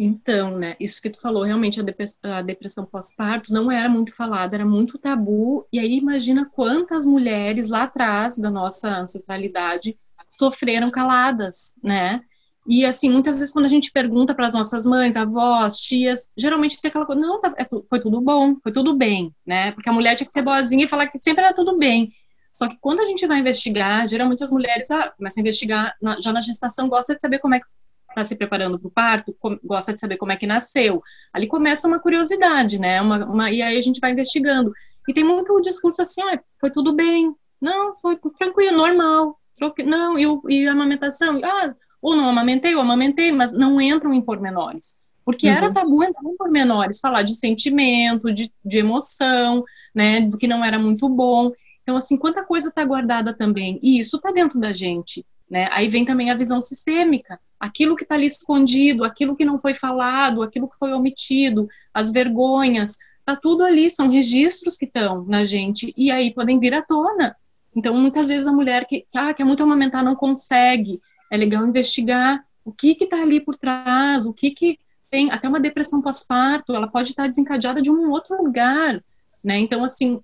[0.00, 1.80] Então, né, isso que tu falou, realmente
[2.22, 7.68] a depressão pós-parto não era muito falada, era muito tabu, e aí imagina quantas mulheres
[7.68, 9.98] lá atrás da nossa ancestralidade
[10.28, 12.20] sofreram caladas, né?
[12.64, 16.80] E assim, muitas vezes quando a gente pergunta para as nossas mães, avós, tias, geralmente
[16.80, 19.72] tem aquela coisa, não, tá, é foi tudo bom, foi tudo bem, né?
[19.72, 22.12] Porque a mulher tinha que ser boazinha e falar que sempre era tudo bem.
[22.52, 26.20] Só que quando a gente vai investigar, geralmente as mulheres ah, começam a investigar na,
[26.20, 27.66] já na gestação, gosta de saber como é que
[28.08, 31.02] está se preparando para o parto, com, gosta de saber como é que nasceu.
[31.32, 33.00] Ali começa uma curiosidade, né?
[33.00, 34.72] Uma, uma, e aí a gente vai investigando.
[35.08, 39.38] E tem muito o discurso assim, ah, foi tudo bem, não, foi tranquilo, normal,
[39.84, 41.68] não, e, e a amamentação, ah,
[42.00, 45.00] ou não amamentei, ou amamentei, mas não entram em pormenores.
[45.24, 45.54] Porque uhum.
[45.54, 50.64] era tabu entrar em pormenores, falar de sentimento, de, de emoção, né, do que não
[50.64, 51.52] era muito bom.
[51.88, 53.80] Então, assim, quanta coisa está guardada também.
[53.82, 55.24] E isso está dentro da gente.
[55.50, 55.70] Né?
[55.72, 57.40] Aí vem também a visão sistêmica.
[57.58, 62.12] Aquilo que está ali escondido, aquilo que não foi falado, aquilo que foi omitido, as
[62.12, 66.82] vergonhas, está tudo ali, são registros que estão na gente e aí podem vir à
[66.82, 67.34] tona.
[67.74, 71.00] Então, muitas vezes a mulher que ah, quer muito amamentar não consegue.
[71.32, 74.78] É legal investigar o que que está ali por trás, o que que
[75.10, 79.02] tem até uma depressão pós-parto, ela pode estar desencadeada de um outro lugar,
[79.42, 79.58] né?
[79.58, 80.20] Então, assim,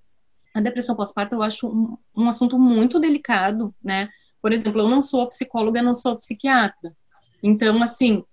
[0.55, 4.07] a depressão pós-parto eu acho um, um, assunto muito delicado, né?
[4.41, 6.93] Por exemplo, eu não sou psicóloga, não sou psiquiatra.
[7.43, 8.23] Então, assim,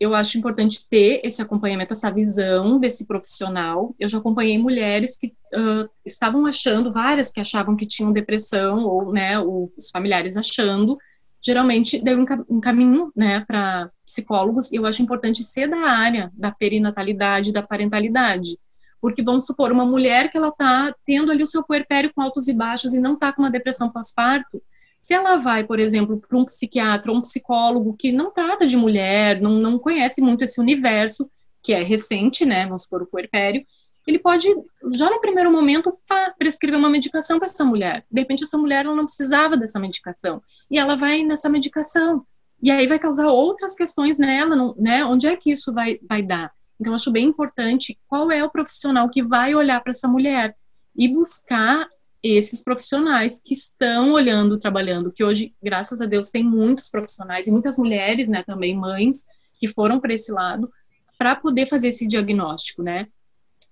[0.00, 3.94] eu acho importante ter esse acompanhamento, essa visão desse profissional.
[4.00, 9.12] Eu já acompanhei mulheres que uh, estavam achando, várias que achavam que tinham depressão, ou,
[9.12, 10.96] né, os familiares achando.
[11.44, 16.50] Geralmente, deu um caminho, né, para psicólogos, e eu acho importante ser da área da
[16.50, 18.56] perinatalidade, da parentalidade
[19.00, 22.48] porque vamos supor, uma mulher que ela está tendo ali o seu puerpério com altos
[22.48, 24.62] e baixos e não está com uma depressão pós-parto,
[25.00, 28.76] se ela vai, por exemplo, para um psiquiatra ou um psicólogo que não trata de
[28.76, 31.30] mulher, não, não conhece muito esse universo,
[31.62, 33.64] que é recente, né, vamos supor, o puerpério,
[34.08, 34.48] ele pode,
[34.94, 38.06] já no primeiro momento, tá, prescrever uma medicação para essa mulher.
[38.10, 40.42] De repente, essa mulher ela não precisava dessa medicação.
[40.70, 42.24] E ela vai nessa medicação.
[42.62, 45.04] E aí vai causar outras questões nela, não, né?
[45.04, 46.50] Onde é que isso vai, vai dar?
[46.80, 50.56] Então, acho bem importante qual é o profissional que vai olhar para essa mulher
[50.96, 51.88] e buscar
[52.22, 57.52] esses profissionais que estão olhando, trabalhando, que hoje, graças a Deus, tem muitos profissionais e
[57.52, 59.24] muitas mulheres, né, também mães,
[59.58, 60.70] que foram para esse lado,
[61.16, 63.06] para poder fazer esse diagnóstico, né?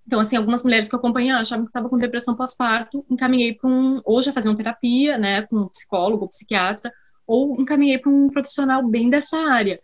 [0.06, 3.68] Então, assim, algumas mulheres que eu acompanhei achavam que estava com depressão pós-parto, encaminhei para
[3.68, 6.92] um, ou já faziam terapia, né, com um psicólogo ou psiquiatra,
[7.26, 9.80] ou encaminhei para um profissional bem dessa área.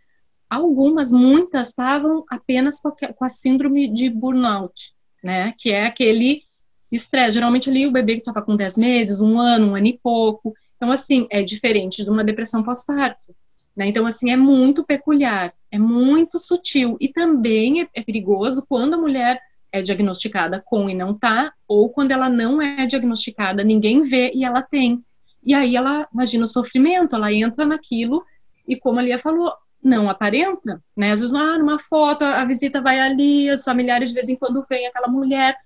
[0.55, 4.93] Algumas, muitas, estavam apenas com a, com a síndrome de burnout,
[5.25, 6.43] né, que é aquele
[6.91, 7.37] estresse.
[7.37, 10.53] Geralmente ali o bebê que estava com 10 meses, um ano, um ano e pouco.
[10.77, 13.35] Então, assim, é diferente de uma depressão pós-parto.
[13.75, 13.87] Né?
[13.87, 16.99] Então, assim, é muito peculiar, é muito sutil.
[17.01, 19.41] E também é, é perigoso quando a mulher
[19.73, 24.45] é diagnosticada com e não tá, ou quando ela não é diagnosticada, ninguém vê e
[24.45, 25.03] ela tem.
[25.43, 28.23] E aí ela imagina o sofrimento, ela entra naquilo
[28.69, 29.51] e como a Lia falou,
[29.83, 31.13] não aparenta, né?
[31.13, 34.65] Às vezes, ah, numa foto, a visita vai ali, os familiares de vez em quando
[34.69, 35.57] vêm aquela mulher,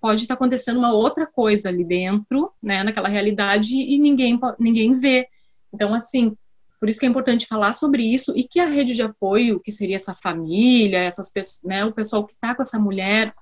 [0.00, 5.26] pode estar acontecendo uma outra coisa ali dentro, né, naquela realidade e ninguém ninguém vê.
[5.72, 6.36] Então, assim,
[6.80, 9.72] por isso que é importante falar sobre isso e que a rede de apoio, que
[9.72, 13.34] seria essa família, essas pessoas, né, o pessoal que está com essa mulher,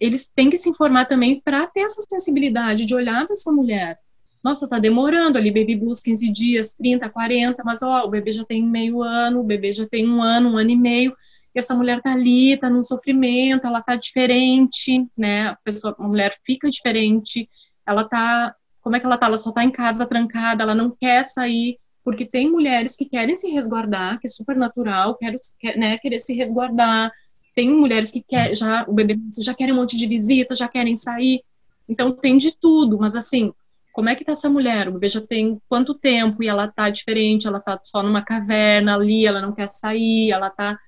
[0.00, 3.98] eles têm que se informar também para ter essa sensibilidade de olhar para essa mulher.
[4.42, 8.44] Nossa, tá demorando ali, baby blues 15 dias, 30, 40, mas ó, o bebê já
[8.44, 11.14] tem meio ano, o bebê já tem um ano, um ano e meio,
[11.54, 15.48] e essa mulher tá ali, tá num sofrimento, ela tá diferente, né?
[15.48, 17.48] A pessoa, a mulher fica diferente,
[17.86, 19.26] ela tá, como é que ela tá?
[19.26, 23.34] Ela só tá em casa trancada, ela não quer sair, porque tem mulheres que querem
[23.34, 27.12] se resguardar, que é super natural, quer, quer, né, querer se resguardar.
[27.54, 30.96] Tem mulheres que quer, já o bebê já querem um monte de visita, já querem
[30.96, 31.42] sair.
[31.88, 33.52] Então tem de tudo, mas assim,
[33.92, 34.88] como é que tá essa mulher?
[34.88, 38.94] O bebê já tem quanto tempo e ela tá diferente, ela tá só numa caverna
[38.94, 40.78] ali, ela não quer sair, ela tá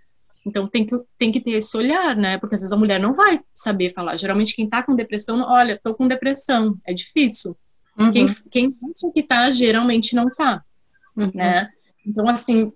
[0.44, 2.36] então tem que, tem que ter esse olhar, né?
[2.36, 4.16] Porque às vezes a mulher não vai saber falar.
[4.16, 7.56] Geralmente quem tá com depressão, olha, tô com depressão, é difícil.
[7.98, 8.12] Uhum.
[8.12, 10.64] Quem, quem acha que tá, geralmente não tá,
[11.16, 11.30] uhum.
[11.34, 11.68] né?
[12.04, 12.72] Então, assim,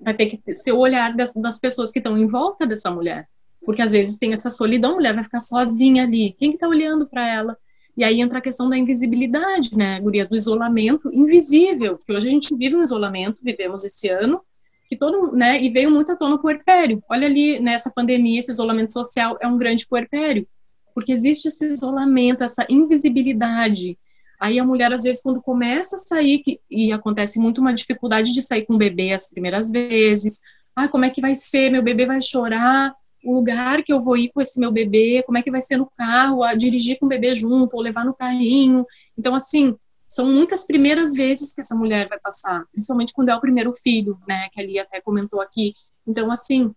[0.00, 3.28] vai ter que ser o olhar das, das pessoas que estão em volta dessa mulher.
[3.64, 6.34] Porque às vezes tem essa solidão, a mulher vai ficar sozinha ali.
[6.38, 7.58] Quem que tá olhando para ela?
[8.00, 12.30] E aí entra a questão da invisibilidade, né, gurias, do isolamento invisível, que hoje a
[12.30, 14.40] gente vive um isolamento, vivemos esse ano,
[14.88, 17.04] que todo, né, e veio muito à tona o puerpério.
[17.10, 20.48] Olha ali, nessa pandemia, esse isolamento social é um grande puerpério,
[20.94, 23.98] porque existe esse isolamento, essa invisibilidade.
[24.40, 28.32] Aí a mulher, às vezes, quando começa a sair, que, e acontece muito uma dificuldade
[28.32, 30.40] de sair com o bebê as primeiras vezes,
[30.74, 31.68] ah, como é que vai ser?
[31.68, 35.38] Meu bebê vai chorar, o lugar que eu vou ir com esse meu bebê, como
[35.38, 38.14] é que vai ser no carro, a dirigir com o bebê junto, ou levar no
[38.14, 38.84] carrinho.
[39.16, 39.76] Então, assim,
[40.08, 44.18] são muitas primeiras vezes que essa mulher vai passar, principalmente quando é o primeiro filho,
[44.26, 45.74] né, que ali até comentou aqui.
[46.06, 46.72] Então, assim,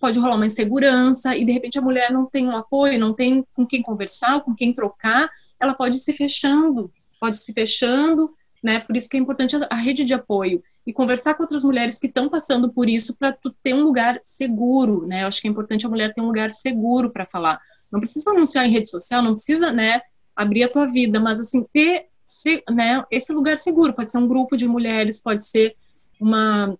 [0.00, 3.44] pode rolar uma insegurança e de repente a mulher não tem um apoio, não tem
[3.54, 5.28] com quem conversar, com quem trocar,
[5.58, 8.32] ela pode se fechando, pode se fechando,
[8.66, 8.80] né?
[8.80, 12.00] Por isso que é importante a, a rede de apoio e conversar com outras mulheres
[12.00, 15.22] que estão passando por isso para tu ter um lugar seguro, né?
[15.22, 17.60] Eu acho que é importante a mulher ter um lugar seguro para falar.
[17.92, 20.00] Não precisa anunciar em rede social, não precisa, né,
[20.34, 23.94] abrir a tua vida, mas assim ter se, né, esse lugar seguro.
[23.94, 25.76] Pode ser um grupo de mulheres, pode ser
[26.20, 26.76] uma,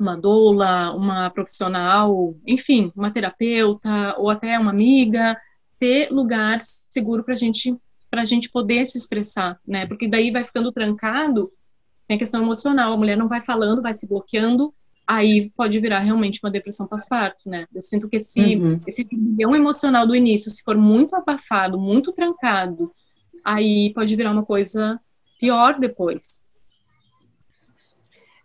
[0.00, 5.36] uma doula, uma profissional, enfim, uma terapeuta ou até uma amiga,
[5.78, 7.76] ter lugar seguro para gente,
[8.10, 9.86] a gente poder se expressar, né?
[9.86, 11.52] Porque daí vai ficando trancado,
[12.06, 14.72] tem a questão emocional, a mulher não vai falando, vai se bloqueando,
[15.06, 17.66] aí pode virar realmente uma depressão pós-parto, né?
[17.74, 18.80] Eu sinto que esse, uhum.
[18.86, 22.92] esse turbilhão emocional do início, se for muito abafado, muito trancado,
[23.44, 24.98] aí pode virar uma coisa
[25.38, 26.40] pior depois.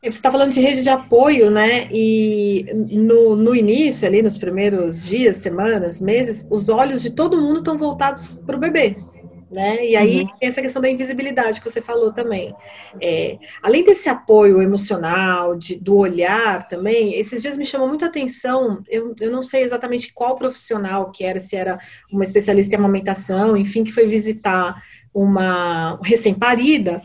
[0.01, 1.87] Você está falando de rede de apoio, né?
[1.89, 7.59] E no, no início, ali, nos primeiros dias, semanas, meses, os olhos de todo mundo
[7.59, 8.97] estão voltados para o bebê.
[9.53, 9.85] Né?
[9.85, 10.37] E aí uhum.
[10.39, 12.55] tem essa questão da invisibilidade que você falou também.
[12.99, 18.81] É, além desse apoio emocional, de, do olhar também, esses dias me chamou muita atenção,
[18.89, 21.77] eu, eu não sei exatamente qual profissional que era, se era
[22.11, 24.81] uma especialista em amamentação, enfim, que foi visitar
[25.13, 27.03] uma recém-parida,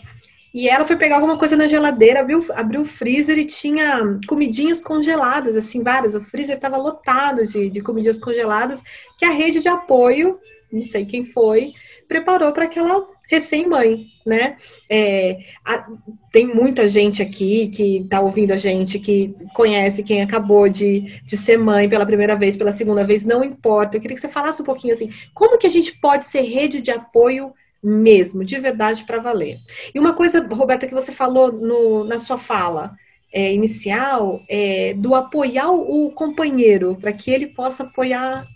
[0.55, 4.81] e ela foi pegar alguma coisa na geladeira, abriu, abriu o freezer e tinha comidinhas
[4.81, 6.15] congeladas, assim, várias.
[6.15, 8.83] O freezer estava lotado de, de comidinhas congeladas
[9.19, 10.39] que a rede de apoio,
[10.73, 11.73] não sei quem foi,
[12.07, 14.57] preparou para aquela recém-mãe, né?
[14.89, 15.87] É, a,
[16.33, 21.37] tem muita gente aqui que está ouvindo a gente, que conhece quem acabou de, de
[21.37, 23.97] ser mãe pela primeira vez, pela segunda vez, não importa.
[23.97, 26.81] Eu queria que você falasse um pouquinho assim, como que a gente pode ser rede
[26.81, 27.53] de apoio
[27.83, 29.59] mesmo, de verdade para valer.
[29.95, 32.97] E uma coisa, Roberta, que você falou no, na sua fala
[33.33, 38.47] é, inicial, é, do apoiar o companheiro, para que ele possa apoiar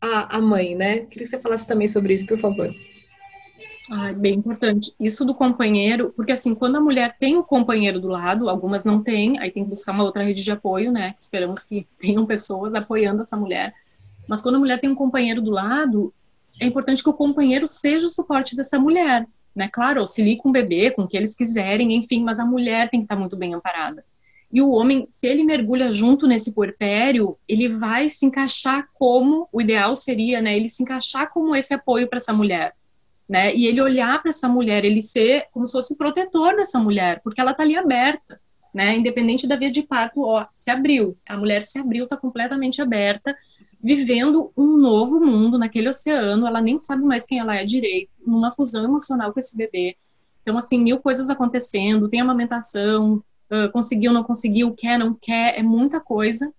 [0.00, 1.00] a, a mãe, né?
[1.00, 2.74] Queria que você falasse também sobre isso, por favor.
[3.90, 4.94] Ah, bem importante.
[5.00, 9.02] Isso do companheiro, porque assim, quando a mulher tem o companheiro do lado, algumas não
[9.02, 11.14] têm, aí tem que buscar uma outra rede de apoio, né?
[11.18, 13.74] Esperamos que tenham pessoas apoiando essa mulher.
[14.28, 16.14] Mas quando a mulher tem um companheiro do lado,
[16.60, 19.26] é importante que o companheiro seja o suporte dessa mulher,
[19.56, 19.68] né?
[19.68, 23.00] Claro, auxilie com o bebê, com o que eles quiserem, enfim, mas a mulher tem
[23.00, 24.04] que estar muito bem amparada.
[24.52, 29.60] E o homem, se ele mergulha junto nesse puerpério, ele vai se encaixar como, o
[29.60, 32.74] ideal seria, né, ele se encaixar como esse apoio para essa mulher,
[33.28, 33.54] né?
[33.54, 37.20] E ele olhar para essa mulher, ele ser como se fosse o protetor dessa mulher,
[37.22, 38.40] porque ela tá ali aberta,
[38.74, 38.96] né?
[38.96, 43.36] Independente da via de parto, ó, se abriu, a mulher se abriu, tá completamente aberta,
[43.80, 48.50] vivendo um novo mundo naquele oceano, ela nem sabe mais quem ela é direito, numa
[48.50, 49.96] fusão emocional com esse bebê.
[50.42, 55.62] Então, assim, mil coisas acontecendo, tem amamentação, uh, conseguiu, não conseguiu, quer, não quer, é
[55.62, 56.52] muita coisa.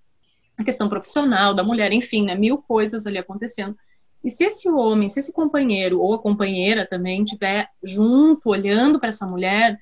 [0.58, 3.76] A questão profissional da mulher, enfim, né, mil coisas ali acontecendo.
[4.24, 9.10] E se esse homem, se esse companheiro ou a companheira também estiver junto, olhando para
[9.10, 9.80] essa mulher,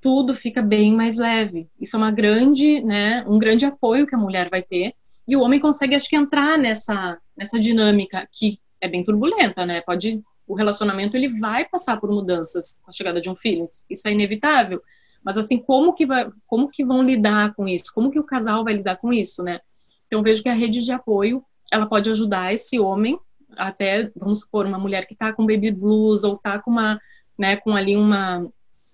[0.00, 1.68] tudo fica bem mais leve.
[1.80, 4.94] Isso é uma grande, né, um grande apoio que a mulher vai ter
[5.26, 9.80] e o homem consegue, acho que, entrar nessa, nessa dinâmica que é bem turbulenta, né?
[9.80, 14.06] Pode, o relacionamento ele vai passar por mudanças com a chegada de um filho, isso
[14.06, 14.80] é inevitável.
[15.26, 17.92] Mas assim, como que vai, como que vão lidar com isso?
[17.92, 19.58] Como que o casal vai lidar com isso, né?
[20.06, 23.18] Então vejo que a rede de apoio ela pode ajudar esse homem,
[23.56, 27.00] até vamos supor uma mulher que está com baby blues ou está com uma,
[27.36, 28.46] né, com ali uma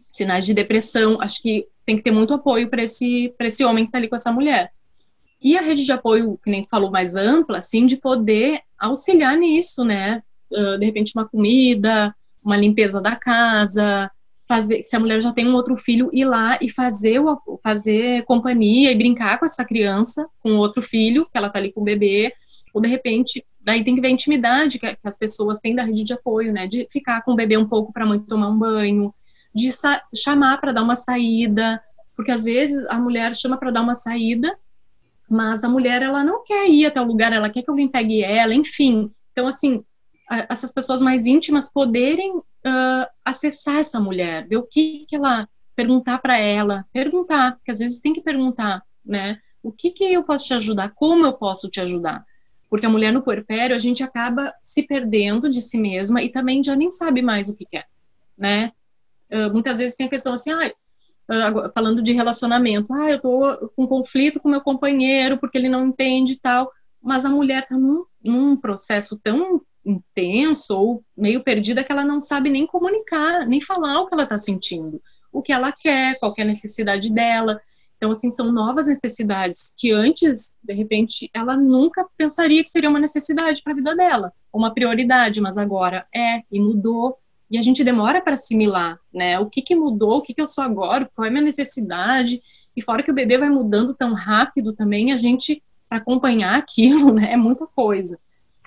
[0.08, 3.84] sinais de depressão, acho que tem que ter muito apoio para esse para esse homem
[3.84, 4.72] que está ali com essa mulher.
[5.38, 9.84] E a rede de apoio, que nem falou, mais ampla, assim, de poder auxiliar nisso,
[9.84, 10.22] né?
[10.50, 14.10] Uh, de repente, uma comida, uma limpeza da casa,
[14.52, 17.22] fazer, se a mulher já tem um outro filho, ir lá e fazer,
[17.62, 21.80] fazer companhia e brincar com essa criança, com outro filho, que ela tá ali com
[21.80, 22.34] o bebê,
[22.74, 26.04] ou de repente, daí tem que ver a intimidade que, as pessoas têm da rede
[26.04, 26.66] de apoio, né?
[26.66, 29.14] De ficar com o bebê um pouco para a mãe tomar um banho,
[29.54, 29.70] de
[30.14, 31.82] chamar para dar uma saída,
[32.14, 34.54] porque às vezes a mulher chama para dar uma saída
[35.30, 38.22] mas a mulher ela não quer ir até o lugar, ela quer que alguém pegue
[38.22, 39.10] ela, enfim.
[39.32, 39.82] Então assim,
[40.46, 46.18] essas pessoas mais íntimas poderem uh, acessar essa mulher, ver o que que ela perguntar
[46.18, 49.38] para ela, perguntar, porque às vezes tem que perguntar, né?
[49.62, 50.92] O que que eu posso te ajudar?
[50.94, 52.24] Como eu posso te ajudar?
[52.68, 56.62] Porque a mulher no puerpério, a gente acaba se perdendo de si mesma e também
[56.62, 57.86] já nem sabe mais o que quer,
[58.36, 58.72] né?
[59.30, 63.86] Uh, muitas vezes tem a questão assim, ah, falando de relacionamento, ah, eu tô com
[63.86, 68.04] conflito com meu companheiro porque ele não entende e tal, mas a mulher tá num,
[68.22, 74.00] num processo tão intenso ou meio perdida que ela não sabe nem comunicar, nem falar
[74.00, 75.00] o que ela tá sentindo,
[75.32, 77.60] o que ela quer, qual é a necessidade dela.
[77.96, 82.98] Então, assim, são novas necessidades que antes, de repente, ela nunca pensaria que seria uma
[82.98, 87.18] necessidade para a vida dela, uma prioridade, mas agora é e mudou
[87.52, 89.38] e a gente demora para assimilar, né?
[89.38, 92.40] O que, que mudou, o que, que eu sou agora, qual é a minha necessidade.
[92.74, 97.12] E fora que o bebê vai mudando tão rápido também, a gente, para acompanhar aquilo,
[97.12, 98.18] né, é muita coisa.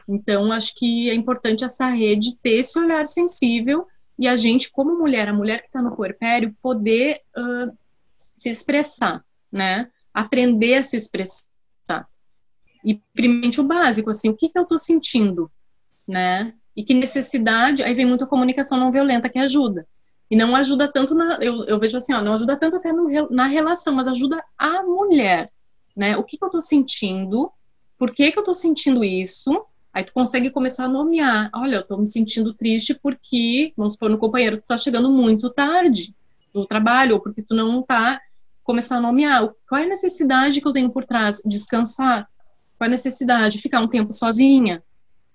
[0.08, 3.88] Então, acho que é importante essa rede ter esse olhar sensível
[4.18, 7.76] e a gente, como mulher, a mulher que está no puerpério, poder uh,
[8.36, 9.90] se expressar, né?
[10.14, 12.08] Aprender a se expressar.
[12.84, 15.52] E, primeiramente, o básico, assim, o que, que eu estou sentindo,
[16.08, 16.54] né?
[16.76, 19.88] E que necessidade, aí vem muita comunicação não violenta que ajuda.
[20.30, 23.30] E não ajuda tanto na, eu, eu vejo assim, ó, não ajuda tanto até no,
[23.30, 25.52] na relação, mas ajuda a mulher,
[25.96, 26.16] né?
[26.18, 27.52] O que, que eu tô sentindo?
[27.98, 29.66] Por que que eu tô sentindo isso?
[29.96, 31.50] Aí tu consegue começar a nomear.
[31.56, 35.50] Olha, eu tô me sentindo triste porque, vamos supor, no companheiro, tu tá chegando muito
[35.50, 36.14] tarde
[36.54, 38.20] do trabalho, ou porque tu não tá
[38.64, 39.50] começar a nomear.
[39.68, 41.42] Qual é a necessidade que eu tenho por trás?
[41.46, 42.28] Descansar.
[42.78, 43.62] Qual é a necessidade?
[43.62, 44.84] Ficar um tempo sozinha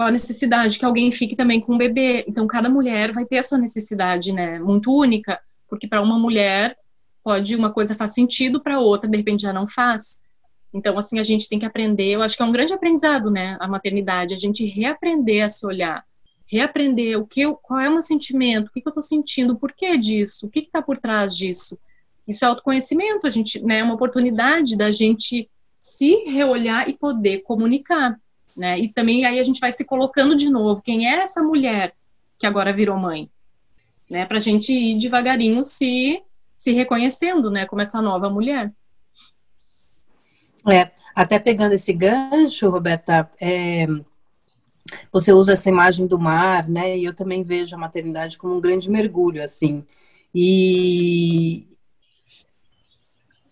[0.00, 2.24] qual a necessidade que alguém fique também com o bebê.
[2.26, 5.38] Então, cada mulher vai ter a sua necessidade, né, muito única,
[5.68, 6.74] porque para uma mulher
[7.22, 10.18] pode uma coisa faz sentido, para outra de repente já não faz.
[10.73, 13.57] Então, assim, a gente tem que aprender, eu acho que é um grande aprendizado, né,
[13.61, 16.05] a maternidade, a gente reaprender a se olhar,
[16.47, 19.59] reaprender o que, qual é o meu sentimento, o que, que eu estou sentindo, o
[19.59, 21.79] porquê disso, o que está por trás disso.
[22.27, 27.39] Isso é autoconhecimento, a gente, né, é uma oportunidade da gente se reolhar e poder
[27.39, 28.18] comunicar
[28.57, 28.79] né?
[28.79, 31.95] E também aí a gente vai se colocando de novo, quem é essa mulher
[32.39, 33.31] que agora virou mãe?
[34.11, 34.27] né?
[34.27, 36.21] Para a gente ir devagarinho se
[36.57, 37.64] se reconhecendo, né?
[37.64, 38.71] Como essa nova mulher.
[40.68, 43.86] É, até pegando esse gancho, Roberta, é,
[45.12, 46.98] você usa essa imagem do mar, né?
[46.98, 49.84] E eu também vejo a maternidade como um grande mergulho, assim.
[50.34, 51.66] E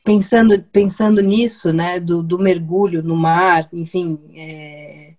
[0.05, 2.01] pensando, pensando nisso, né?
[2.01, 5.15] Do, do mergulho no mar, enfim, é,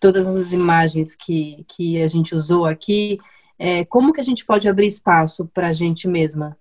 [0.00, 3.18] todas as imagens que, que a gente usou aqui,
[3.58, 6.58] é, como que a gente pode abrir espaço para a gente mesma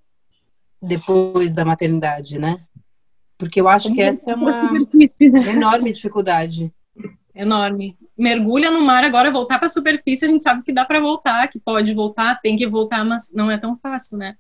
[0.81, 2.59] depois da maternidade, né?
[3.38, 4.86] Porque eu acho que essa é uma né?
[5.51, 6.71] enorme dificuldade.
[7.36, 7.97] Enorme.
[8.17, 11.47] Mergulha no mar, agora voltar para a superfície, a gente sabe que dá para voltar,
[11.47, 14.36] que pode voltar, tem que voltar, mas não é tão fácil, né?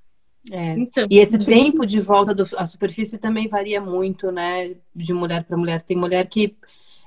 [0.51, 0.73] É.
[0.77, 4.75] Então, e esse tempo de volta à superfície também varia muito, né?
[4.95, 5.81] De mulher para mulher.
[5.81, 6.55] Tem mulher que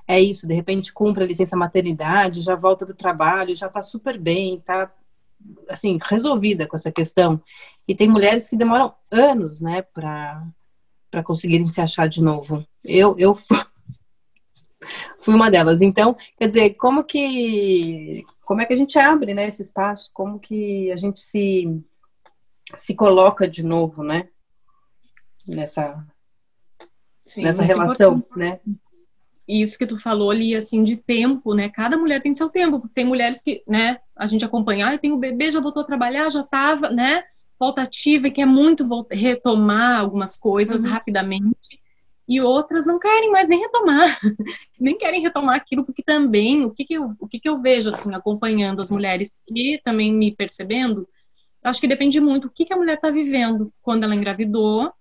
[0.08, 3.82] é isso, de repente cumpre a licença maternidade, já volta para o trabalho, já está
[3.82, 4.90] super bem, está
[5.68, 7.40] assim resolvida com essa questão.
[7.86, 10.44] E tem mulheres que demoram anos, né, para
[11.16, 12.62] para conseguirem se achar de novo.
[12.84, 13.34] Eu, eu
[15.18, 15.80] fui uma delas.
[15.80, 20.10] Então, quer dizer, como que como é que a gente abre, né, esse espaço?
[20.12, 21.82] Como que a gente se
[22.76, 24.28] se coloca de novo, né?
[25.48, 26.06] Nessa
[27.24, 28.38] Sim, nessa relação, importante.
[28.38, 28.60] né?
[29.48, 31.70] Isso que tu falou ali, assim, de tempo, né?
[31.70, 35.12] Cada mulher tem seu tempo, porque tem mulheres que, né, a gente acompanha, ah, tem
[35.12, 37.24] o bebê, já voltou a trabalhar, já tava, né?
[37.58, 40.90] Volta ativa e quer muito retomar algumas coisas uhum.
[40.90, 41.80] rapidamente
[42.28, 44.06] e outras não querem mais nem retomar,
[44.78, 47.88] nem querem retomar aquilo, porque também, o que, que, eu, o que, que eu vejo,
[47.88, 51.08] assim, acompanhando as mulheres e também me percebendo,
[51.62, 54.92] acho que depende muito o que, que a mulher está vivendo quando ela engravidou,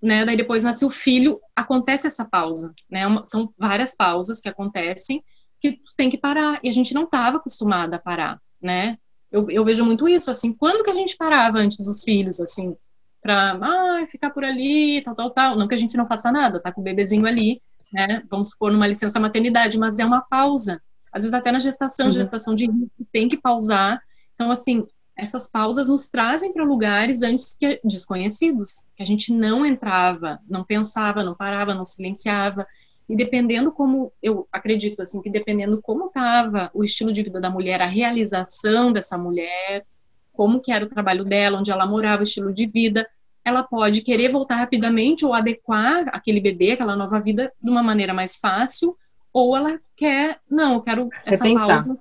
[0.00, 5.22] né, daí depois nasce o filho, acontece essa pausa, né, são várias pausas que acontecem
[5.60, 8.96] que tem que parar, e a gente não estava acostumada a parar, né,
[9.30, 12.76] eu, eu vejo muito isso, assim, quando que a gente parava antes dos filhos, assim,
[13.22, 15.56] pra ah, ficar por ali, tal, tal, tal.
[15.56, 17.60] Não que a gente não faça nada, tá com o bebezinho ali,
[17.92, 18.22] né?
[18.30, 20.82] Vamos supor numa licença maternidade, mas é uma pausa.
[21.12, 22.12] Às vezes até na gestação, uhum.
[22.12, 24.00] gestação de risco, tem que pausar.
[24.34, 29.66] Então, assim, essas pausas nos trazem para lugares antes que desconhecidos, que a gente não
[29.66, 32.66] entrava, não pensava, não parava, não silenciava.
[33.10, 37.50] E dependendo como, eu acredito assim, que dependendo como estava o estilo de vida da
[37.50, 39.84] mulher, a realização dessa mulher,
[40.32, 43.04] como que era o trabalho dela, onde ela morava, o estilo de vida,
[43.44, 48.14] ela pode querer voltar rapidamente ou adequar aquele bebê, aquela nova vida, de uma maneira
[48.14, 48.96] mais fácil,
[49.32, 51.66] ou ela quer, não, eu quero essa repensar.
[51.66, 51.98] pausa,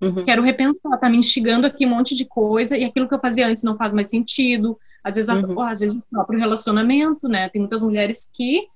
[0.00, 0.24] uhum.
[0.24, 3.48] quero repensar, tá me instigando aqui um monte de coisa, e aquilo que eu fazia
[3.48, 5.60] antes não faz mais sentido, às vezes, uhum.
[5.62, 8.68] às vezes o próprio relacionamento, né, tem muitas mulheres que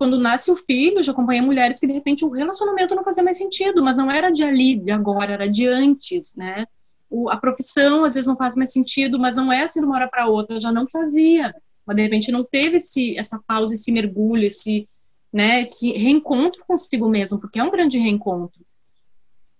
[0.00, 3.36] quando nasce o filho, já acompanhei mulheres que de repente o relacionamento não fazia mais
[3.36, 6.64] sentido, mas não era de ali, de agora, era de antes, né?
[7.10, 9.96] O, a profissão às vezes não faz mais sentido, mas não é assim de uma
[9.96, 11.54] hora para outra, já não fazia.
[11.84, 14.88] Mas de repente não teve esse, essa pausa, esse mergulho, esse,
[15.30, 18.58] né, esse reencontro consigo mesmo, porque é um grande reencontro.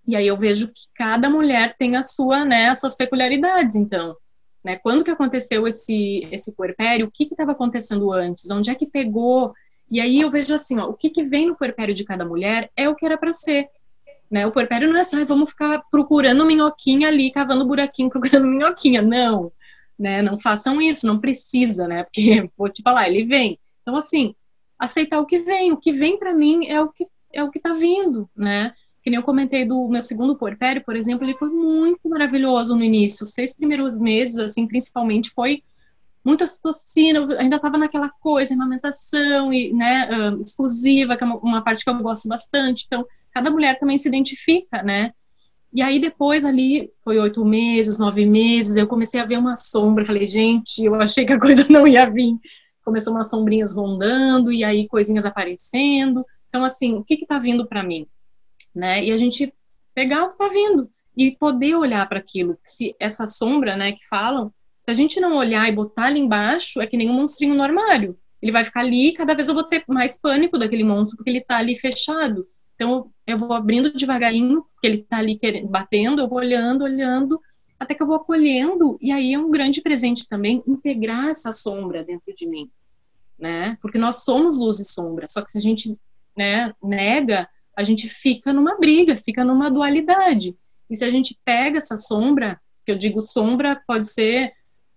[0.09, 4.17] E aí eu vejo que cada mulher tem a sua, né, as suas peculiaridades, então.
[4.65, 7.09] Né, quando que aconteceu esse, esse puerpério?
[7.09, 8.51] O que estava acontecendo antes?
[8.51, 9.53] Onde é que pegou
[9.91, 12.71] e aí eu vejo assim, ó, o que, que vem no puerpério de cada mulher
[12.77, 13.69] é o que era para ser.
[14.31, 14.47] Né?
[14.47, 19.03] O puerpério não é ah, vamos ficar procurando minhoquinha ali, cavando buraquinho, procurando minhoquinha.
[19.03, 19.51] Não,
[19.99, 20.23] né?
[20.23, 22.05] Não façam isso, não precisa, né?
[22.05, 23.59] Porque, vou te falar, ele vem.
[23.83, 24.35] Então, assim,
[24.79, 25.73] aceitar o que vem.
[25.73, 28.75] O que vem para mim é o que é o que tá vindo, né?
[29.03, 32.85] Que nem eu comentei do meu segundo puerpério, por exemplo, ele foi muito maravilhoso no
[32.85, 33.25] início.
[33.25, 35.63] Os seis primeiros meses, assim, principalmente, foi
[36.25, 41.63] muita citocina, ainda estava naquela coisa, amamentação e, né, uh, exclusiva, que é uma, uma,
[41.63, 42.85] parte que eu gosto bastante.
[42.87, 45.13] Então, cada mulher também se identifica, né?
[45.73, 50.05] E aí depois ali, foi oito meses, nove meses, eu comecei a ver uma sombra,
[50.05, 52.37] falei, gente, eu achei que a coisa não ia vir.
[52.85, 56.25] Começou umas sombrinhas rondando, e aí coisinhas aparecendo.
[56.49, 58.07] Então, assim, o que que tá vindo para mim?
[58.75, 59.05] Né?
[59.05, 59.53] E a gente
[59.95, 62.59] pegar o que tá vindo e poder olhar para aquilo.
[62.65, 64.53] Se essa sombra, né, que falam,
[64.91, 67.63] se a gente não olhar e botar ali embaixo, é que nem um monstrinho no
[67.63, 68.19] armário.
[68.43, 71.31] Ele vai ficar ali e cada vez eu vou ter mais pânico daquele monstro, porque
[71.31, 72.45] ele está ali fechado.
[72.75, 77.41] Então, eu vou abrindo devagarinho, porque ele está ali querendo, batendo, eu vou olhando, olhando,
[77.79, 82.03] até que eu vou acolhendo, e aí é um grande presente também integrar essa sombra
[82.03, 82.69] dentro de mim,
[83.39, 83.79] né?
[83.81, 85.97] Porque nós somos luz e sombra, só que se a gente
[86.37, 90.57] né, nega, a gente fica numa briga, fica numa dualidade.
[90.89, 94.53] E se a gente pega essa sombra, que eu digo sombra pode ser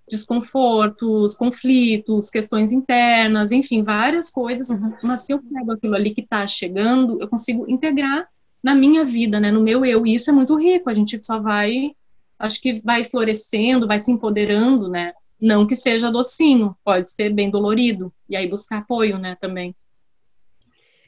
[0.09, 4.69] desconfortos, conflitos, questões internas, enfim, várias coisas.
[4.69, 4.93] Uhum.
[5.03, 8.27] Mas se eu pego aquilo ali que está chegando, eu consigo integrar
[8.61, 10.05] na minha vida, né, no meu eu.
[10.05, 10.89] E isso é muito rico.
[10.89, 11.91] A gente só vai
[12.37, 15.13] acho que vai florescendo, vai se empoderando, né?
[15.39, 18.13] Não que seja docinho, pode ser bem dolorido.
[18.29, 19.75] E aí buscar apoio, né, também.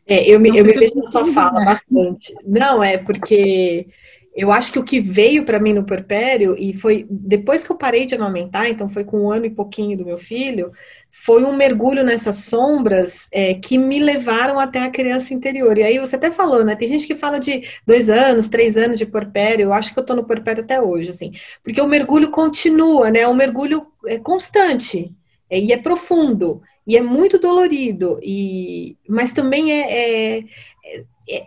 [0.07, 1.65] É, eu me, eu me vejo na sua fala né?
[1.65, 2.33] bastante.
[2.45, 3.87] Não, é porque
[4.35, 7.77] eu acho que o que veio para mim no puerpério, e foi depois que eu
[7.77, 10.73] parei de amamentar, então foi com um ano e pouquinho do meu filho,
[11.09, 15.77] foi um mergulho nessas sombras é, que me levaram até a criança interior.
[15.77, 16.75] E aí você até falou, né?
[16.75, 20.05] Tem gente que fala de dois anos, três anos de puerpério, eu acho que eu
[20.05, 21.31] tô no puerpério até hoje, assim,
[21.63, 23.25] porque o mergulho continua, né?
[23.25, 25.13] O mergulho é constante
[25.49, 30.43] é, e é profundo e é muito dolorido, e mas também é, é é,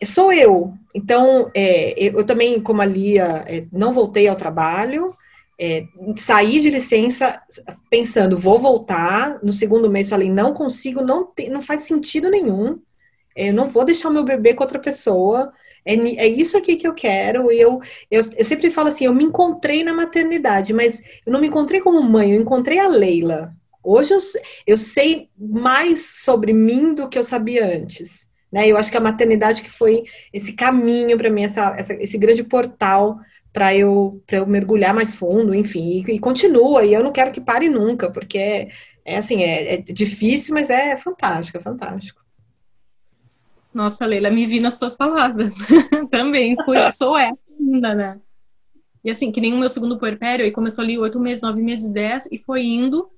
[0.05, 0.73] sou eu.
[0.95, 5.15] Então, é, eu também, como a Lia, é, não voltei ao trabalho,
[5.61, 5.87] é,
[6.17, 7.43] saí de licença
[7.91, 9.39] pensando, vou voltar.
[9.43, 12.81] No segundo mês falei, não consigo, não, te, não faz sentido nenhum.
[13.37, 15.53] É, eu não vou deixar o meu bebê com outra pessoa.
[15.85, 17.51] É, é isso aqui que eu quero.
[17.51, 17.81] Eu,
[18.11, 21.81] eu, eu sempre falo assim, eu me encontrei na maternidade, mas eu não me encontrei
[21.81, 23.53] como mãe, eu encontrei a Leila.
[23.83, 24.19] Hoje eu,
[24.67, 28.29] eu sei mais sobre mim do que eu sabia antes.
[28.51, 28.67] Né?
[28.67, 32.43] Eu acho que a maternidade que foi esse caminho para mim, essa, essa, esse grande
[32.43, 33.21] portal
[33.53, 37.41] para eu, eu mergulhar mais fundo, enfim, e, e, continua, e eu não quero que
[37.41, 38.69] pare nunca, porque é,
[39.05, 42.23] é assim, é, é difícil, mas é fantástico, é fantástico.
[43.73, 45.55] Nossa, Leila, me vi nas suas palavras.
[46.11, 48.21] Também, fui, sou essa ainda, né?
[49.05, 51.91] E assim, que nem o meu segundo puerpério, aí começou ali oito meses, nove meses,
[51.91, 53.09] dez, e foi indo,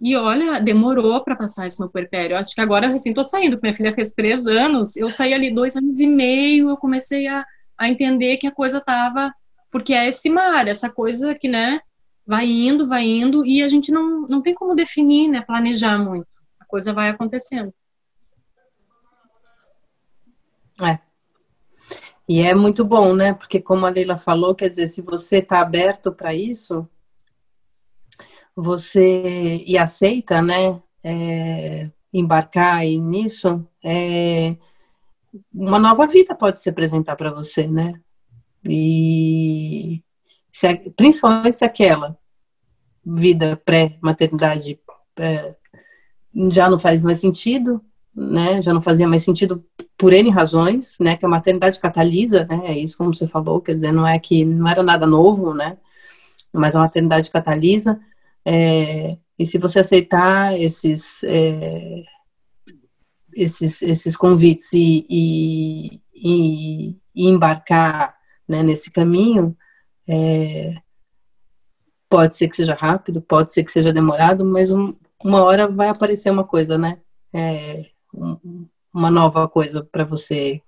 [0.00, 2.36] e olha, demorou para passar esse meu puerpério.
[2.36, 4.96] Acho que agora eu recém tô saindo, minha filha fez três anos.
[4.96, 7.44] Eu saí ali dois anos e meio, eu comecei a,
[7.78, 9.32] a entender que a coisa tava.
[9.70, 11.80] Porque é esse mar, essa coisa que, né,
[12.26, 16.28] vai indo, vai indo, e a gente não, não tem como definir, né, planejar muito.
[16.60, 17.72] A coisa vai acontecendo.
[20.80, 20.98] É.
[22.28, 23.34] E é muito bom, né?
[23.34, 26.88] Porque como a Leila falou, quer dizer, se você está aberto para isso,
[28.56, 34.56] você e aceita, né, é, embarcar nisso, é,
[35.52, 38.00] uma nova vida pode se apresentar para você, né?
[38.66, 40.02] E
[40.52, 42.16] se, principalmente se aquela
[43.04, 44.78] vida pré-maternidade
[45.18, 45.54] é,
[46.50, 47.84] já não faz mais sentido,
[48.14, 48.62] né?
[48.62, 49.64] Já não fazia mais sentido
[49.98, 51.16] por N razões, né?
[51.16, 52.60] Que a maternidade catalisa, né?
[52.66, 55.76] É isso como você falou, quer dizer, não é que não era nada novo, né?
[56.52, 58.00] Mas a maternidade catalisa.
[58.44, 62.02] É, e se você aceitar esses, é,
[63.34, 68.16] esses, esses convites e, e, e, embarcar
[68.46, 69.56] né, nesse caminho,
[70.06, 70.74] é,
[72.08, 75.88] pode ser que seja rápido, pode ser que seja demorado, mas um, uma hora vai
[75.88, 77.00] aparecer uma coisa, né?
[77.32, 77.82] É,
[78.14, 80.62] um, uma nova coisa para você,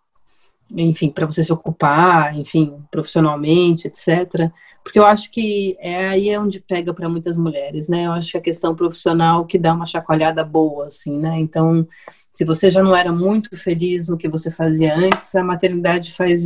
[0.70, 4.50] enfim, para você se ocupar, enfim, profissionalmente, etc.
[4.82, 8.06] Porque eu acho que é aí é onde pega para muitas mulheres, né?
[8.06, 11.38] Eu acho que a questão profissional que dá uma chacoalhada boa, assim, né?
[11.38, 11.86] Então,
[12.32, 16.44] se você já não era muito feliz no que você fazia antes, a maternidade faz,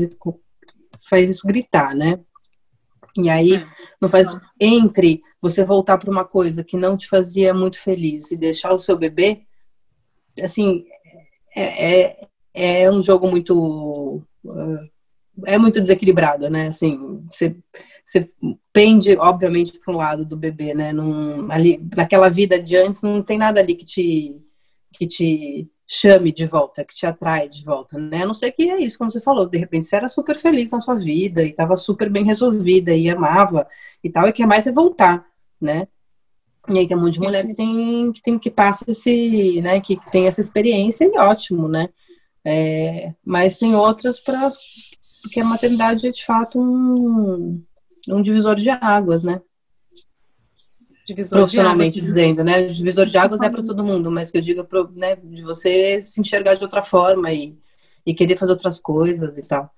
[1.09, 2.19] faz isso gritar, né?
[3.17, 3.67] E aí, é.
[4.01, 8.37] não faz entre você voltar para uma coisa que não te fazia muito feliz e
[8.37, 9.43] deixar o seu bebê,
[10.43, 10.85] assim,
[11.55, 14.23] é, é, é um jogo muito
[15.47, 16.69] é muito desequilibrado, né?
[16.69, 17.57] Assim, você
[18.05, 18.29] você
[18.73, 20.93] pende, obviamente, para um lado do bebê, né?
[20.93, 24.37] Num, ali, naquela vida de antes, não tem nada ali que te,
[24.93, 28.23] que te chame de volta, que te atrai de volta, né?
[28.23, 30.73] A não ser que é isso, como você falou, de repente você era super feliz
[30.73, 33.67] na sua vida e estava super bem resolvida e amava
[34.03, 35.25] e tal, e quer mais é voltar,
[35.61, 35.87] né?
[36.69, 39.81] E aí tem um monte de mulher que tem que, tem, que passa esse, né,
[39.81, 41.89] que, que tem essa experiência e ótimo, né?
[42.45, 44.49] É, mas tem outras para
[45.23, 47.63] porque a maternidade é de fato um,
[48.09, 49.41] um divisor de águas, né?
[51.07, 52.69] Divisor Profissionalmente águas, dizendo, né?
[52.69, 55.43] O divisor de águas é para todo mundo, mas que eu diga pro, né, de
[55.43, 57.59] você se enxergar de outra forma e,
[58.07, 59.71] e querer fazer outras coisas e tal.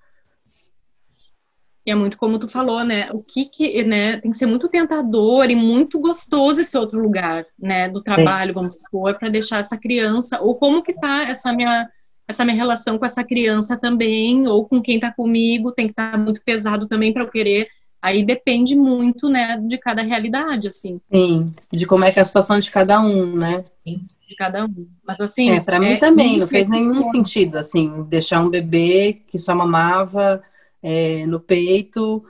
[1.85, 3.09] E é muito como tu falou, né?
[3.11, 4.17] O que que, né?
[4.21, 7.89] Tem que ser muito tentador e muito gostoso esse outro lugar, né?
[7.89, 8.53] Do trabalho, é.
[8.53, 10.39] vamos supor, para deixar essa criança.
[10.41, 11.89] Ou como que tá essa minha
[12.27, 16.11] essa minha relação com essa criança também, ou com quem tá comigo, tem que estar
[16.11, 17.67] tá muito pesado também para eu querer
[18.03, 20.99] Aí depende muito, né, de cada realidade, assim.
[21.09, 23.63] Sim, de como é que é a situação de cada um, né?
[23.85, 24.87] De cada um.
[25.07, 25.51] Mas assim.
[25.51, 29.55] É, pra mim é, também, não fez nenhum sentido, assim, deixar um bebê que só
[29.55, 30.43] mamava
[30.81, 32.21] é, no peito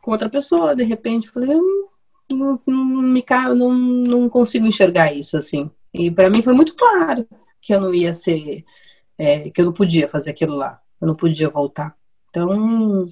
[0.00, 1.88] com outra pessoa, de repente, falei, hum,
[2.30, 3.24] não, não, me,
[3.56, 5.68] não, não consigo enxergar isso, assim.
[5.92, 7.26] E para mim foi muito claro
[7.60, 8.64] que eu não ia ser,
[9.18, 11.94] é, que eu não podia fazer aquilo lá, eu não podia voltar.
[12.30, 13.08] Então,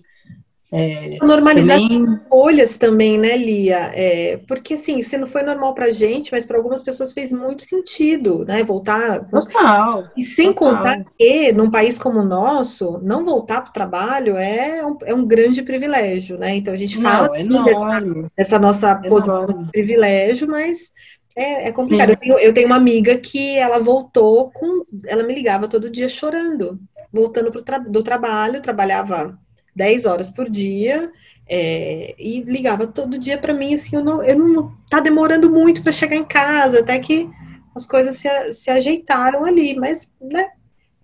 [0.76, 2.02] É, Normalizar também...
[2.02, 3.92] escolhas também, né, Lia?
[3.94, 7.62] É, porque assim, se não foi normal pra gente, mas para algumas pessoas fez muito
[7.62, 8.64] sentido, né?
[8.64, 9.24] Voltar.
[9.28, 10.10] Total.
[10.16, 10.78] E sem total.
[10.78, 15.14] contar que, num país como o nosso, não voltar para o trabalho é um, é
[15.14, 16.56] um grande privilégio, né?
[16.56, 20.92] Então a gente fala não, é dessa, dessa, nossa é posição de privilégio, mas
[21.36, 22.10] é, é complicado.
[22.10, 24.84] Eu tenho, eu tenho, uma amiga que ela voltou com.
[25.06, 26.80] Ela me ligava todo dia chorando,
[27.12, 29.38] voltando pro tra do trabalho, trabalhava
[29.74, 31.10] 10 horas por dia.
[31.46, 35.82] É, e ligava todo dia para mim assim, eu não, eu não tá demorando muito
[35.82, 37.28] para chegar em casa, até que
[37.76, 40.48] as coisas se, se ajeitaram ali, mas né,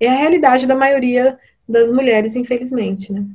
[0.00, 3.26] é a realidade da maioria das mulheres, infelizmente, né?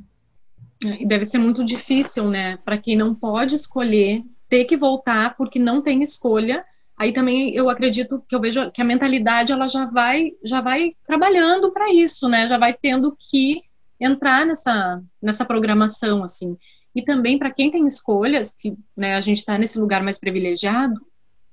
[0.84, 5.36] É, e deve ser muito difícil, né, para quem não pode escolher ter que voltar
[5.36, 6.64] porque não tem escolha.
[6.98, 10.94] Aí também eu acredito que eu vejo que a mentalidade ela já vai já vai
[11.06, 12.48] trabalhando para isso, né?
[12.48, 13.62] Já vai tendo que
[14.00, 16.56] entrar nessa, nessa programação, assim.
[16.94, 21.00] E também para quem tem escolhas, que né, a gente está nesse lugar mais privilegiado,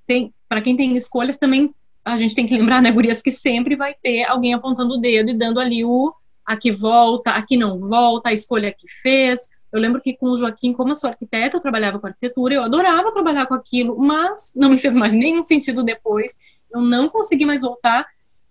[0.08, 1.70] tem para quem tem escolhas também
[2.06, 5.30] a gente tem que lembrar, né, Gurias, que sempre vai ter alguém apontando o dedo
[5.30, 6.14] e dando ali o
[6.46, 9.48] aqui volta, aqui não volta, a escolha que fez.
[9.74, 12.63] Eu lembro que com o Joaquim, como eu sou arquiteta, eu trabalhava com arquitetura, eu
[12.63, 16.39] adorava trabalhar com aquilo, mas não me fez mais nenhum sentido depois.
[16.71, 18.05] Eu não consegui mais voltar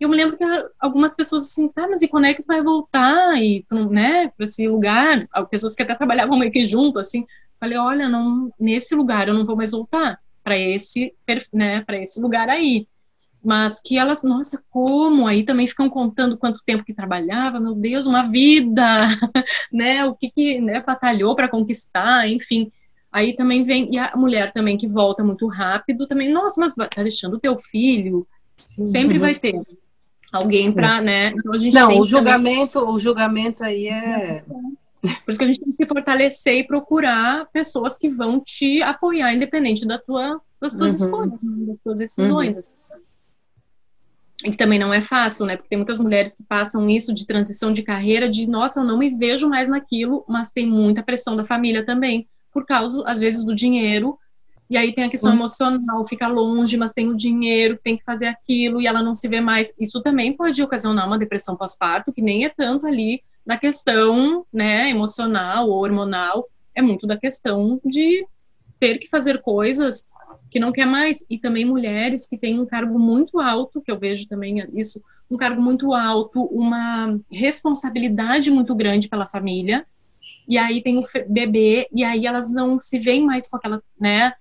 [0.05, 0.45] eu me lembro que
[0.81, 4.45] algumas pessoas assim, tá, mas e quando é que tu vai voltar e né, para
[4.45, 5.29] esse lugar?
[5.49, 7.25] Pessoas que até trabalhavam meio que junto, assim.
[7.61, 11.15] Falei, olha, não, nesse lugar eu não vou mais voltar para esse,
[11.53, 12.89] né, para esse lugar aí.
[13.45, 15.27] Mas que elas, nossa, como?
[15.27, 18.97] Aí também ficam contando quanto tempo que trabalhava, meu Deus, uma vida,
[19.73, 20.05] né?
[20.05, 22.71] O que que, né, batalhou para conquistar, enfim.
[23.11, 26.89] Aí também vem e a mulher também que volta muito rápido, também, nossa, mas tá
[27.03, 28.27] deixando o teu filho,
[28.57, 28.85] Sim.
[28.85, 29.61] sempre vai ter
[30.33, 31.29] alguém para, né?
[31.29, 32.95] Então a gente Não, o julgamento, também...
[32.95, 34.43] o julgamento aí é
[35.03, 38.81] por isso que a gente tem que se fortalecer e procurar pessoas que vão te
[38.83, 40.97] apoiar, independente da tua, das tuas uhum.
[40.97, 41.67] escolhas, né?
[41.67, 42.55] das tuas decisões.
[42.55, 42.61] Uhum.
[42.61, 42.77] Assim.
[44.45, 45.57] E que também não é fácil, né?
[45.57, 48.99] Porque tem muitas mulheres que passam isso de transição de carreira, de nossa, eu não
[48.99, 53.45] me vejo mais naquilo, mas tem muita pressão da família também, por causa, às vezes,
[53.45, 54.19] do dinheiro
[54.73, 55.37] e aí tem a questão uhum.
[55.37, 59.29] emocional, fica longe, mas tem o dinheiro, tem que fazer aquilo e ela não se
[59.29, 59.71] vê mais.
[59.79, 64.89] Isso também pode ocasionar uma depressão pós-parto, que nem é tanto ali na questão, né,
[64.89, 68.27] emocional ou hormonal, é muito da questão de
[68.81, 70.09] ter que fazer coisas
[70.53, 71.25] que não quer mais.
[71.31, 75.37] E também mulheres que têm um cargo muito alto, que eu vejo também isso, um
[75.37, 79.87] cargo muito alto, uma responsabilidade muito grande pela família.
[80.47, 84.35] E aí tem o bebê, e aí elas não se veem mais com aquela, né,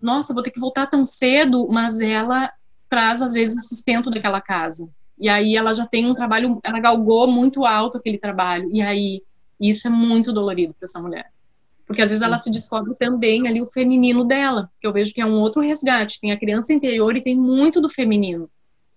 [0.00, 2.50] nossa, vou ter que voltar tão cedo, mas ela
[2.88, 4.88] traz às vezes o sustento daquela casa.
[5.18, 8.70] E aí ela já tem um trabalho, ela galgou muito alto aquele trabalho.
[8.72, 9.22] E aí
[9.60, 11.30] isso é muito dolorido para essa mulher.
[11.90, 15.20] Porque às vezes ela se descobre também ali o feminino dela, que eu vejo que
[15.20, 16.20] é um outro resgate.
[16.20, 18.48] Tem a criança interior e tem muito do feminino.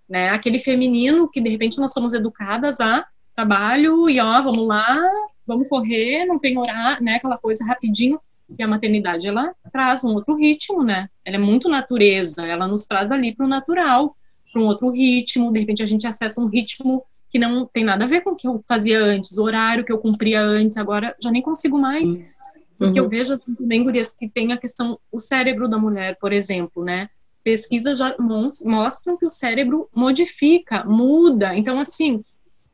[0.07, 0.29] Né?
[0.29, 3.03] Aquele feminino que de repente nós somos educadas a
[3.35, 4.95] trabalho e ó, vamos lá,
[5.43, 7.15] vamos correr, não tem horário, né?
[7.15, 8.19] Aquela coisa rapidinho
[8.55, 11.09] que a maternidade ela traz um outro ritmo, né?
[11.25, 14.15] Ela é muito natureza, ela nos traz ali para o natural,
[14.51, 15.51] para um outro ritmo.
[15.51, 18.35] De repente a gente acessa um ritmo que não tem nada a ver com o
[18.35, 22.19] que eu fazia antes, o horário que eu cumpria antes, agora já nem consigo mais.
[22.19, 22.32] Uhum.
[22.77, 26.33] Porque eu vejo assim, também, Gurias, que tem a questão, o cérebro da mulher, por
[26.33, 27.09] exemplo, né?
[27.43, 28.15] Pesquisas já
[28.63, 31.55] mostram que o cérebro modifica, muda.
[31.55, 32.23] Então, assim,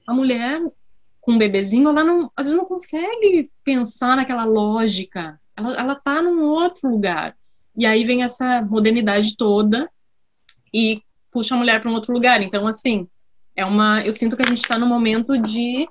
[0.08, 0.62] a mulher
[1.22, 6.22] com um bebezinho, ela não, às vezes não consegue pensar naquela lógica, ela, ela tá
[6.22, 7.36] num outro lugar.
[7.76, 9.90] E aí vem essa modernidade toda
[10.74, 12.42] e puxa a mulher para um outro lugar.
[12.42, 13.08] Então, assim,
[13.56, 14.02] é uma.
[14.02, 15.88] Eu sinto que a gente está no momento de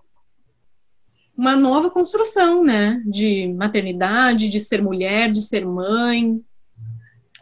[1.39, 3.01] uma nova construção, né?
[3.07, 6.43] De maternidade, de ser mulher, de ser mãe.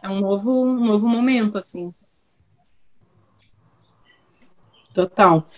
[0.03, 1.91] É um novo, um novo momento, assim.
[4.93, 5.49] Total.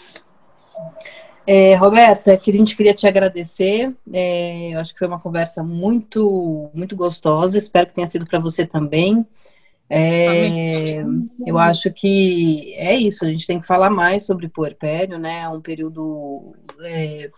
[1.46, 3.94] É, Roberta, a gente queria te agradecer.
[4.14, 7.58] É, eu acho que foi uma conversa muito, muito gostosa.
[7.58, 9.28] Espero que tenha sido para você também.
[9.90, 11.04] É,
[11.46, 13.26] eu acho que é isso.
[13.26, 15.42] A gente tem que falar mais sobre puerpério, né?
[15.42, 17.30] É um período é,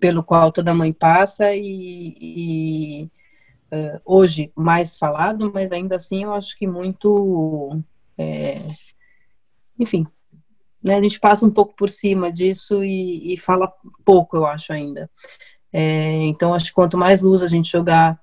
[0.00, 3.10] pelo qual toda mãe passa e, e
[3.72, 7.78] uh, hoje mais falado, mas ainda assim eu acho que muito,
[8.16, 8.62] é,
[9.78, 10.06] enfim,
[10.82, 13.72] né, a gente passa um pouco por cima disso e, e fala
[14.04, 15.10] pouco, eu acho ainda.
[15.72, 18.18] É, então, acho que quanto mais luz a gente jogar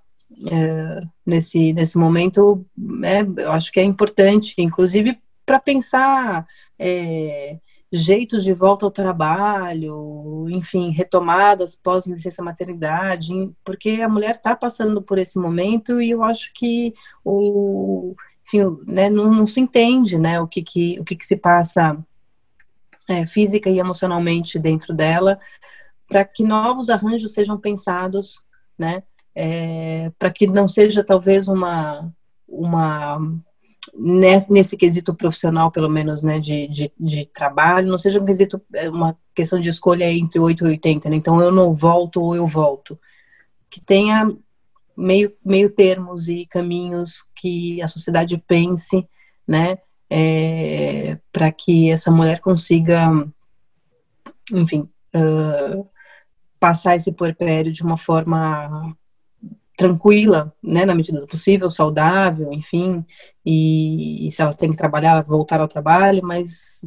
[0.51, 2.65] é, nesse, nesse momento,
[3.03, 6.45] é, eu acho que é importante, inclusive para pensar
[6.77, 7.57] é,
[7.91, 13.33] jeitos de volta ao trabalho, enfim, retomadas pós licença maternidade,
[13.63, 18.13] porque a mulher está passando por esse momento e eu acho que o,
[18.45, 21.97] enfim, né, não, não, se entende, né, o que que, o que, que se passa
[23.07, 25.39] é, física e emocionalmente dentro dela,
[26.07, 28.41] para que novos arranjos sejam pensados,
[28.77, 32.11] né, é, para que não seja talvez uma
[32.47, 33.19] uma
[33.97, 38.61] nesse, nesse quesito profissional, pelo menos, né, de, de, de, trabalho, não seja um quesito,
[38.73, 41.15] é, uma questão de escolha entre 8 e 80, né?
[41.15, 42.99] Então, eu não volto ou eu volto.
[43.69, 44.31] Que tenha
[44.95, 49.07] meio, meio termos e caminhos que a sociedade pense,
[49.47, 49.79] né,
[50.09, 53.09] é, para que essa mulher consiga,
[54.53, 55.87] enfim, uh,
[56.59, 58.95] passar esse puerpério de uma forma
[59.77, 63.05] tranquila, né, na medida do possível, saudável, enfim,
[63.45, 66.81] e, e, se ela tem que trabalhar, voltar ao trabalho, mas,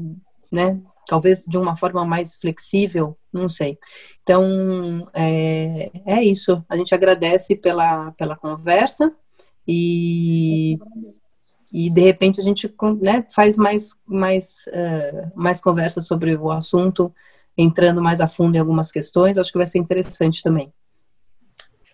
[0.52, 3.78] né, talvez de uma forma mais flexível, não sei.
[4.22, 9.14] Então, é, é isso, a gente agradece pela, pela conversa
[9.66, 10.76] e,
[11.72, 17.14] e de repente a gente né, faz mais, mais, uh, mais conversa sobre o assunto,
[17.56, 20.72] entrando mais a fundo em algumas questões, acho que vai ser interessante também.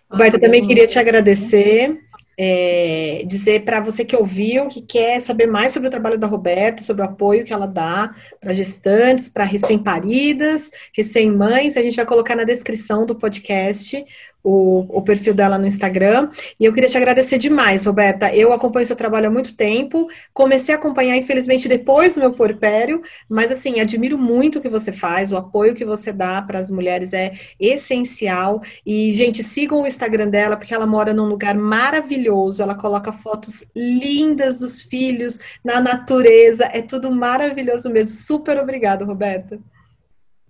[0.09, 1.99] Roberta, também queria te agradecer,
[2.39, 6.83] é, dizer para você que ouviu, que quer saber mais sobre o trabalho da Roberta,
[6.83, 12.35] sobre o apoio que ela dá para gestantes, para recém-paridas, recém-mães, a gente vai colocar
[12.35, 14.05] na descrição do podcast
[14.43, 16.29] o, o, perfil dela no Instagram.
[16.59, 18.33] E eu queria te agradecer demais, Roberta.
[18.33, 20.07] Eu acompanho seu trabalho há muito tempo.
[20.33, 24.91] Comecei a acompanhar, infelizmente, depois do meu porpério, mas assim, admiro muito o que você
[24.91, 28.61] faz, o apoio que você dá para as mulheres é essencial.
[28.85, 32.61] E, gente, sigam o Instagram dela, porque ela mora num lugar maravilhoso.
[32.63, 36.69] Ela coloca fotos lindas dos filhos na natureza.
[36.71, 38.15] É tudo maravilhoso mesmo.
[38.15, 39.59] Super obrigada, Roberta.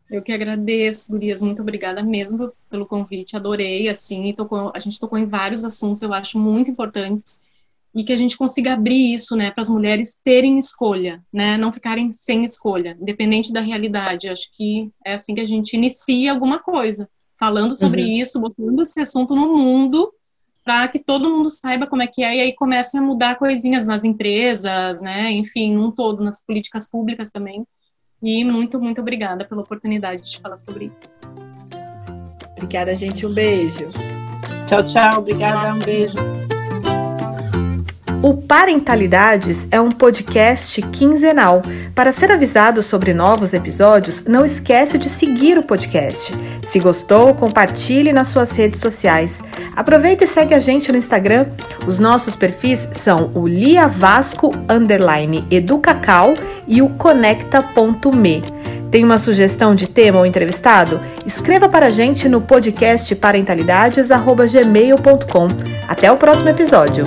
[0.09, 5.19] Eu que agradeço, Gurias, muito obrigada mesmo pelo convite, adorei, assim, tocou, a gente tocou
[5.19, 7.41] em vários assuntos, eu acho muito importantes,
[7.93, 11.73] e que a gente consiga abrir isso, né, para as mulheres terem escolha, né, não
[11.73, 16.59] ficarem sem escolha, independente da realidade, acho que é assim que a gente inicia alguma
[16.59, 18.11] coisa, falando sobre uhum.
[18.11, 20.11] isso, botando esse assunto no mundo,
[20.63, 23.85] para que todo mundo saiba como é que é, e aí comecem a mudar coisinhas
[23.85, 27.65] nas empresas, né, enfim, num todo, nas políticas públicas também,
[28.21, 31.21] e muito, muito obrigada pela oportunidade de falar sobre isso.
[32.57, 33.25] Obrigada, gente.
[33.25, 33.89] Um beijo.
[34.65, 35.19] Tchau, tchau.
[35.19, 35.73] Obrigada.
[35.73, 36.46] Um beijo.
[38.21, 41.61] O Parentalidades é um podcast quinzenal.
[41.93, 46.33] Para ser avisado sobre novos episódios, não esquece de seguir o podcast.
[46.65, 49.39] Se gostou, compartilhe nas suas redes sociais.
[49.75, 51.45] Aproveita e segue a gente no Instagram.
[51.85, 56.33] Os nossos perfis são o Lia Vasco underline Educacau
[56.67, 58.43] e o conecta.me.
[58.89, 60.99] Tem uma sugestão de tema ou entrevistado?
[61.23, 65.47] Escreva para a gente no podcast parentalidades@gmail.com.
[65.87, 67.05] Até o próximo episódio.